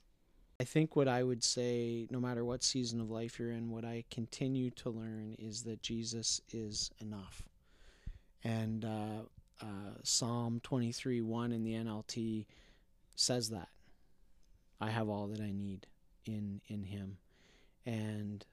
I 0.59 0.63
think 0.63 0.95
what 0.95 1.07
I 1.07 1.23
would 1.23 1.43
say, 1.43 2.07
no 2.09 2.19
matter 2.19 2.43
what 2.43 2.63
season 2.63 2.99
of 2.99 3.09
life 3.09 3.39
you're 3.39 3.51
in, 3.51 3.69
what 3.69 3.85
I 3.85 4.03
continue 4.09 4.69
to 4.71 4.89
learn 4.89 5.35
is 5.39 5.63
that 5.63 5.81
Jesus 5.81 6.41
is 6.51 6.91
enough. 6.99 7.43
And 8.43 8.85
uh, 8.85 9.23
uh, 9.61 9.95
Psalm 10.03 10.59
23 10.63 11.21
1 11.21 11.51
in 11.51 11.63
the 11.63 11.73
NLT 11.73 12.45
says 13.15 13.49
that. 13.49 13.69
I 14.79 14.91
have 14.91 15.09
all 15.09 15.27
that 15.27 15.41
I 15.41 15.51
need 15.51 15.87
in, 16.25 16.61
in 16.67 16.83
Him. 16.83 17.17
And 17.87 18.45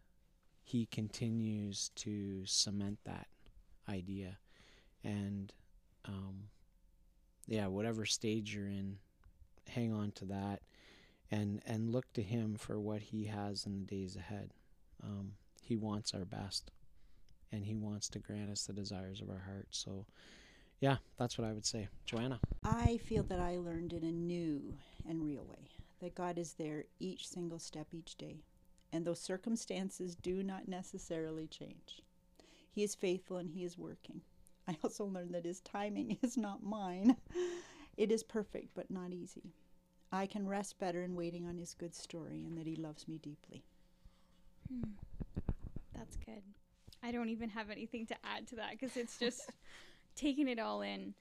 He 0.62 0.86
continues 0.86 1.90
to 1.96 2.46
cement 2.46 2.98
that 3.04 3.26
idea. 3.88 4.38
And 5.02 5.52
um, 6.06 6.44
yeah, 7.46 7.66
whatever 7.66 8.06
stage 8.06 8.54
you're 8.54 8.68
in, 8.68 8.96
hang 9.68 9.92
on 9.92 10.12
to 10.12 10.24
that 10.26 10.60
and 11.30 11.62
and 11.66 11.90
look 11.90 12.12
to 12.12 12.22
him 12.22 12.56
for 12.56 12.78
what 12.78 13.00
he 13.00 13.24
has 13.24 13.66
in 13.66 13.80
the 13.80 13.86
days 13.86 14.16
ahead. 14.16 14.52
Um, 15.02 15.32
he 15.62 15.76
wants 15.76 16.14
our 16.14 16.24
best, 16.24 16.70
and 17.52 17.64
he 17.64 17.74
wants 17.74 18.08
to 18.10 18.18
grant 18.18 18.50
us 18.50 18.64
the 18.64 18.72
desires 18.72 19.20
of 19.20 19.30
our 19.30 19.42
heart. 19.46 19.66
So, 19.70 20.06
yeah, 20.80 20.96
that's 21.18 21.38
what 21.38 21.46
I 21.46 21.52
would 21.52 21.66
say, 21.66 21.88
Joanna. 22.06 22.40
I 22.62 22.98
feel 22.98 23.22
that 23.24 23.40
I 23.40 23.56
learned 23.56 23.92
in 23.92 24.04
a 24.04 24.12
new 24.12 24.74
and 25.08 25.24
real 25.24 25.44
way 25.44 25.70
that 26.00 26.14
God 26.14 26.38
is 26.38 26.54
there 26.54 26.84
each 27.00 27.28
single 27.28 27.58
step 27.58 27.88
each 27.92 28.16
day, 28.16 28.36
and 28.94 29.04
those 29.04 29.20
circumstances 29.20 30.14
do 30.14 30.42
not 30.42 30.68
necessarily 30.68 31.48
change. 31.48 32.00
He 32.70 32.84
is 32.84 32.94
faithful 32.94 33.38
and 33.38 33.50
He 33.50 33.64
is 33.64 33.76
working. 33.76 34.20
I 34.68 34.76
also 34.82 35.04
learned 35.04 35.34
that 35.34 35.44
His 35.44 35.60
timing 35.60 36.16
is 36.22 36.36
not 36.38 36.62
mine. 36.62 37.16
It 37.96 38.10
is 38.10 38.24
perfect, 38.24 38.74
but 38.74 38.90
not 38.90 39.12
easy. 39.12 39.52
I 40.10 40.26
can 40.26 40.48
rest 40.48 40.80
better 40.80 41.02
in 41.02 41.14
waiting 41.14 41.46
on 41.46 41.56
his 41.56 41.74
good 41.74 41.94
story 41.94 42.44
and 42.44 42.58
that 42.58 42.66
he 42.66 42.74
loves 42.74 43.06
me 43.06 43.18
deeply. 43.18 43.62
Hmm. 44.68 44.90
That's 45.96 46.16
good. 46.16 46.42
I 47.04 47.12
don't 47.12 47.28
even 47.28 47.50
have 47.50 47.70
anything 47.70 48.04
to 48.06 48.16
add 48.24 48.48
to 48.48 48.56
that 48.56 48.72
because 48.72 48.96
it's 48.96 49.16
just 49.16 49.48
taking 50.16 50.48
it 50.48 50.58
all 50.58 50.82
in. 50.82 51.14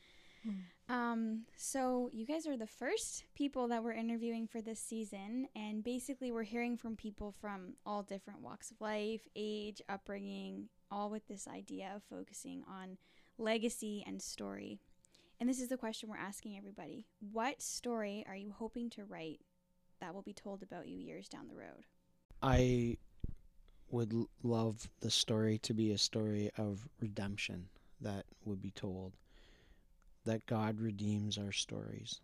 Hmm. 0.43 0.61
Um, 0.93 1.45
so 1.55 2.11
you 2.13 2.23
guys 2.23 2.45
are 2.45 2.55
the 2.55 2.67
first 2.67 3.23
people 3.33 3.67
that 3.69 3.83
we're 3.83 3.93
interviewing 3.93 4.45
for 4.45 4.61
this 4.61 4.79
season, 4.79 5.47
and 5.55 5.83
basically 5.83 6.31
we're 6.31 6.43
hearing 6.43 6.77
from 6.77 6.95
people 6.95 7.33
from 7.41 7.73
all 7.83 8.03
different 8.03 8.41
walks 8.41 8.69
of 8.69 8.79
life, 8.79 9.27
age, 9.35 9.81
upbringing, 9.89 10.69
all 10.91 11.09
with 11.09 11.27
this 11.27 11.47
idea 11.47 11.91
of 11.95 12.03
focusing 12.03 12.63
on 12.69 12.97
legacy 13.39 14.03
and 14.05 14.21
story. 14.21 14.77
And 15.39 15.49
this 15.49 15.59
is 15.59 15.69
the 15.69 15.77
question 15.77 16.09
we're 16.09 16.17
asking 16.17 16.59
everybody. 16.59 17.07
What 17.31 17.59
story 17.59 18.23
are 18.29 18.35
you 18.35 18.51
hoping 18.51 18.91
to 18.91 19.03
write 19.03 19.41
that 19.99 20.13
will 20.13 20.21
be 20.21 20.31
told 20.31 20.61
about 20.61 20.87
you 20.87 20.99
years 20.99 21.27
down 21.27 21.47
the 21.47 21.55
road? 21.55 21.87
I 22.43 22.97
would 23.89 24.13
love 24.43 24.87
the 24.99 25.09
story 25.09 25.57
to 25.57 25.73
be 25.73 25.91
a 25.91 25.97
story 25.97 26.51
of 26.55 26.87
redemption 26.99 27.69
that 27.99 28.25
would 28.45 28.61
be 28.61 28.71
told. 28.71 29.13
That 30.25 30.45
God 30.45 30.79
redeems 30.79 31.37
our 31.37 31.51
stories. 31.51 32.21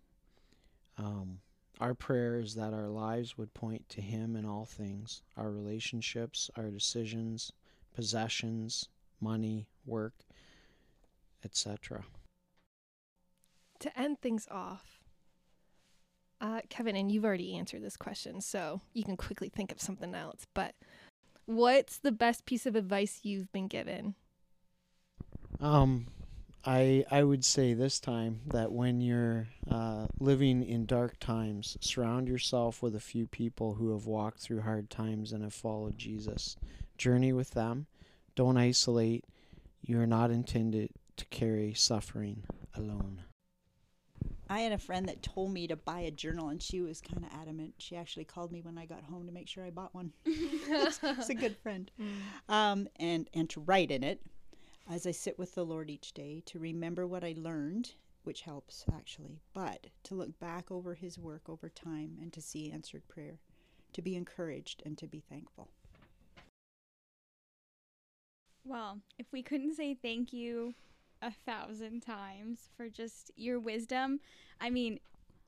Um, 0.98 1.40
our 1.80 1.94
prayer 1.94 2.40
is 2.40 2.56
that 2.56 2.74
our 2.74 2.88
lives 2.88 3.38
would 3.38 3.54
point 3.54 3.88
to 3.90 4.02
Him 4.02 4.36
in 4.36 4.46
all 4.46 4.66
things 4.66 5.22
our 5.38 5.50
relationships, 5.50 6.50
our 6.56 6.70
decisions, 6.70 7.52
possessions, 7.96 8.90
money, 9.22 9.68
work, 9.86 10.14
etc. 11.44 12.04
To 13.80 14.00
end 14.00 14.20
things 14.22 14.48
off, 14.52 15.00
uh, 16.42 16.62
Kevin, 16.70 16.96
and 16.96 17.12
you've 17.12 17.26
already 17.26 17.56
answered 17.56 17.84
this 17.84 17.98
question, 17.98 18.42
so 18.42 18.82
you 18.94 19.04
can 19.04 19.18
quickly 19.18 19.50
think 19.50 19.72
of 19.72 19.82
something 19.82 20.14
else. 20.16 20.48
But 20.54 20.76
what's 21.46 21.98
the 21.98 22.12
best 22.12 22.46
piece 22.46 22.66
of 22.66 22.76
advice 22.76 23.22
you've 23.24 23.52
been 23.52 23.68
given? 23.68 24.16
Um, 25.60 26.08
I 26.66 27.06
I 27.10 27.24
would 27.24 27.46
say 27.46 27.74
this 27.74 28.00
time 28.00 28.42
that 28.48 28.72
when 28.72 29.02
you're 29.02 29.48
uh, 29.70 30.08
living 30.20 30.64
in 30.64 30.86
dark 30.86 31.20
times, 31.20 31.78
surround 31.80 32.28
yourself 32.28 32.82
with 32.82 32.96
a 32.96 33.00
few 33.00 33.28
people 33.28 33.76
who 33.76 33.92
have 33.94 34.06
walked 34.06 34.40
through 34.40 34.62
hard 34.62 34.90
times 34.90 35.32
and 35.32 35.44
have 35.44 35.54
followed 35.54 35.98
Jesus. 35.98 36.58
Journey 36.98 37.32
with 37.32 37.52
them. 37.52 37.88
Don't 38.36 38.58
isolate. 38.58 39.24
You 39.82 40.00
are 40.02 40.08
not 40.08 40.32
intended 40.32 40.92
to 41.18 41.26
carry 41.26 41.74
suffering 41.74 42.44
alone. 42.76 43.24
I 44.50 44.62
had 44.62 44.72
a 44.72 44.80
friend 44.80 45.08
that 45.08 45.22
told 45.22 45.54
me 45.54 45.68
to 45.68 45.76
buy 45.76 46.00
a 46.00 46.12
journal, 46.12 46.50
and 46.50 46.62
she 46.62 46.82
was 46.82 47.02
kind 47.02 47.24
of 47.24 47.32
adamant. 47.40 47.76
She 47.78 47.96
actually 47.96 48.26
called 48.26 48.52
me 48.52 48.62
when 48.62 48.80
I 48.80 48.86
got 48.86 49.04
home 49.04 49.28
to 49.28 49.32
make 49.32 49.48
sure 49.48 49.64
I 49.64 49.70
bought 49.70 49.94
one. 49.94 50.12
It's 50.26 51.30
a 51.30 51.36
good 51.36 51.56
friend. 51.58 51.90
Um, 52.50 52.88
and 53.00 53.30
and 53.34 53.48
to 53.52 53.62
write 53.62 53.92
in 53.92 54.04
it, 54.04 54.22
as 54.90 55.06
I 55.06 55.12
sit 55.12 55.38
with 55.38 55.54
the 55.54 55.66
Lord 55.66 55.90
each 55.90 56.14
day, 56.14 56.42
to 56.48 56.60
remember 56.60 57.06
what 57.06 57.24
I 57.24 57.36
learned, 57.38 57.94
which 58.24 58.42
helps 58.42 58.84
actually, 58.92 59.40
but 59.54 59.88
to 60.04 60.16
look 60.16 60.40
back 60.40 60.72
over 60.72 60.96
His 60.96 61.20
work 61.20 61.48
over 61.48 61.70
time 61.70 62.18
and 62.20 62.34
to 62.34 62.42
see 62.42 62.72
answered 62.72 63.08
prayer, 63.08 63.40
to 63.94 64.02
be 64.02 64.16
encouraged 64.16 64.82
and 64.86 64.98
to 64.98 65.08
be 65.08 65.20
thankful. 65.20 65.70
Well, 68.66 69.00
if 69.18 69.28
we 69.32 69.44
couldn't 69.44 69.76
say 69.76 69.94
thank 69.94 70.34
you 70.34 70.74
a 71.22 71.32
thousand 71.32 72.02
times 72.02 72.70
for 72.76 72.90
just 72.90 73.32
your 73.36 73.60
wisdom, 73.60 74.20
I 74.60 74.70
mean, 74.70 75.00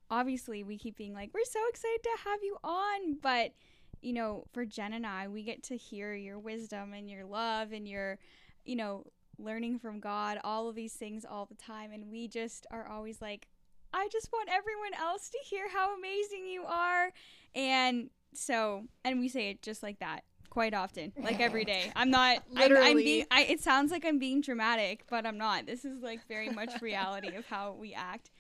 obviously 0.10 0.64
we 0.64 0.78
keep 0.78 0.98
being 0.98 1.14
like, 1.14 1.32
we're 1.34 1.46
so 1.46 1.60
excited 1.70 2.04
to 2.04 2.30
have 2.30 2.44
you 2.44 2.58
on, 2.64 3.18
but 3.22 3.54
you 4.02 4.14
know, 4.14 4.46
for 4.52 4.66
Jen 4.66 4.94
and 4.94 5.06
I, 5.06 5.28
we 5.28 5.44
get 5.44 5.62
to 5.64 5.78
hear 5.78 6.14
your 6.14 6.40
wisdom 6.40 6.94
and 6.94 7.10
your 7.10 7.24
love 7.24 7.72
and 7.72 7.88
your, 7.88 8.18
you 8.66 8.76
know, 8.76 9.06
learning 9.44 9.80
from 9.80 10.00
God, 10.00 10.40
all 10.44 10.70
of 10.70 10.76
these 10.76 10.94
things 10.94 11.26
all 11.26 11.46
the 11.46 11.56
time. 11.56 11.92
And 11.92 12.12
we 12.12 12.28
just 12.28 12.66
are 12.72 12.88
always 12.88 13.22
like, 13.22 13.48
I 13.94 14.08
just 14.12 14.32
want 14.32 14.50
everyone 14.52 14.94
else 15.00 15.30
to 15.30 15.38
hear 15.44 15.70
how 15.70 15.98
amazing 15.98 16.46
you 16.48 16.64
are. 16.64 17.12
And 17.56 18.10
so, 18.34 18.86
and 19.04 19.20
we 19.20 19.28
say 19.28 19.50
it 19.50 19.62
just 19.62 19.84
like 19.84 20.00
that 20.00 20.24
quite 20.50 20.74
often, 20.74 21.14
like 21.22 21.40
every 21.40 21.66
day. 21.66 21.92
I'm 21.96 22.12
not 22.12 22.38
I'm, 22.56 22.58
I'm 22.58 22.70
Literally. 22.70 23.04
being. 23.04 23.26
I, 23.32 23.44
it 23.44 23.62
sounds 23.62 23.92
like 23.92 24.06
I'm 24.06 24.20
being 24.20 24.42
dramatic, 24.42 25.06
but 25.10 25.26
I'm 25.26 25.38
not. 25.38 25.66
This 25.66 25.84
is 25.86 26.02
like 26.02 26.28
very 26.28 26.50
much 26.50 26.82
reality 26.82 27.36
of 27.36 27.46
how 27.48 27.76
we 27.80 27.94
act. 27.94 28.32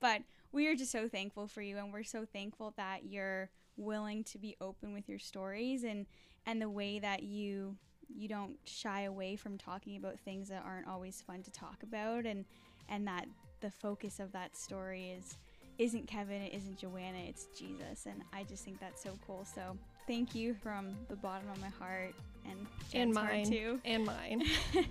But 0.00 0.22
we 0.52 0.66
are 0.66 0.74
just 0.74 0.92
so 0.92 1.08
thankful 1.08 1.46
for 1.46 1.62
you, 1.62 1.78
and 1.78 1.92
we're 1.92 2.02
so 2.04 2.24
thankful 2.24 2.74
that 2.76 3.04
you're 3.04 3.50
willing 3.76 4.24
to 4.24 4.38
be 4.38 4.56
open 4.60 4.92
with 4.92 5.08
your 5.08 5.18
stories 5.18 5.84
and 5.84 6.06
and 6.46 6.60
the 6.60 6.68
way 6.68 6.98
that 6.98 7.22
you 7.22 7.76
you 8.16 8.28
don't 8.28 8.56
shy 8.64 9.02
away 9.02 9.36
from 9.36 9.58
talking 9.58 9.96
about 9.96 10.18
things 10.20 10.48
that 10.48 10.62
aren't 10.64 10.88
always 10.88 11.22
fun 11.22 11.42
to 11.42 11.50
talk 11.50 11.82
about, 11.82 12.26
and 12.26 12.44
and 12.88 13.06
that 13.06 13.26
the 13.60 13.70
focus 13.70 14.20
of 14.20 14.32
that 14.32 14.56
story 14.56 15.10
is 15.10 15.36
isn't 15.78 16.06
Kevin, 16.06 16.42
it 16.42 16.52
isn't 16.54 16.76
Joanna, 16.76 17.18
it's 17.26 17.46
Jesus, 17.58 18.06
and 18.06 18.22
I 18.34 18.42
just 18.42 18.64
think 18.64 18.78
that's 18.80 19.02
so 19.02 19.18
cool. 19.26 19.46
So 19.46 19.76
thank 20.06 20.34
you 20.34 20.54
from 20.54 20.94
the 21.08 21.16
bottom 21.16 21.48
of 21.50 21.60
my 21.60 21.68
heart 21.68 22.14
and 22.44 22.58
and 22.58 22.68
Jen's 22.90 23.14
mine 23.14 23.50
too 23.50 23.80
and 23.84 24.04
mine. 24.04 24.44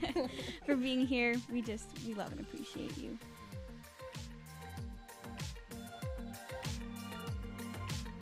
for 0.65 0.75
being 0.75 1.05
here. 1.05 1.35
We 1.51 1.61
just 1.61 1.87
we 2.07 2.13
love 2.13 2.31
and 2.31 2.41
appreciate 2.41 2.97
you. 2.97 3.17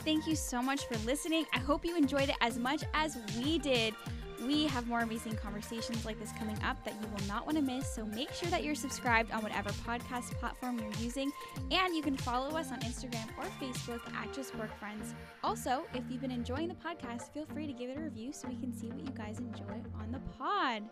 Thank 0.04 0.26
you 0.26 0.36
so 0.36 0.62
much 0.62 0.86
for 0.86 0.96
listening. 1.06 1.44
I 1.52 1.58
hope 1.58 1.84
you 1.84 1.96
enjoyed 1.96 2.30
it 2.30 2.36
as 2.40 2.58
much 2.58 2.82
as 2.94 3.18
we 3.36 3.58
did. 3.58 3.94
We 4.44 4.66
have 4.66 4.86
more 4.86 5.00
amazing 5.00 5.36
conversations 5.36 6.04
like 6.04 6.18
this 6.20 6.32
coming 6.38 6.56
up 6.62 6.82
that 6.84 6.94
you 6.94 7.08
will 7.08 7.26
not 7.26 7.44
want 7.46 7.58
to 7.58 7.62
miss. 7.62 7.92
So 7.92 8.04
make 8.06 8.32
sure 8.32 8.48
that 8.50 8.62
you're 8.62 8.74
subscribed 8.74 9.32
on 9.32 9.42
whatever 9.42 9.70
podcast 9.70 10.30
platform 10.38 10.78
you're 10.78 11.02
using. 11.02 11.32
And 11.70 11.94
you 11.94 12.02
can 12.02 12.16
follow 12.16 12.56
us 12.56 12.70
on 12.70 12.80
Instagram 12.80 13.26
or 13.38 13.44
Facebook 13.60 14.00
at 14.14 14.32
Just 14.32 14.54
Work 14.56 14.76
Friends. 14.78 15.14
Also, 15.42 15.84
if 15.94 16.04
you've 16.08 16.20
been 16.20 16.30
enjoying 16.30 16.68
the 16.68 16.74
podcast, 16.74 17.32
feel 17.32 17.46
free 17.46 17.66
to 17.66 17.72
give 17.72 17.90
it 17.90 17.98
a 17.98 18.00
review 18.00 18.32
so 18.32 18.48
we 18.48 18.56
can 18.56 18.72
see 18.72 18.88
what 18.88 19.00
you 19.00 19.12
guys 19.12 19.38
enjoy 19.38 19.82
on 20.00 20.12
the 20.12 20.20
pod. 20.38 20.82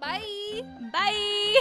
Bye. 0.00 0.62
Bye. 0.92 1.56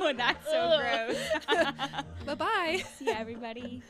oh, 0.00 0.12
that's 0.16 0.46
so 0.50 0.78
gross. 0.78 1.16
bye 2.26 2.34
bye. 2.34 2.84
See 2.98 3.06
ya, 3.06 3.14
everybody. 3.18 3.82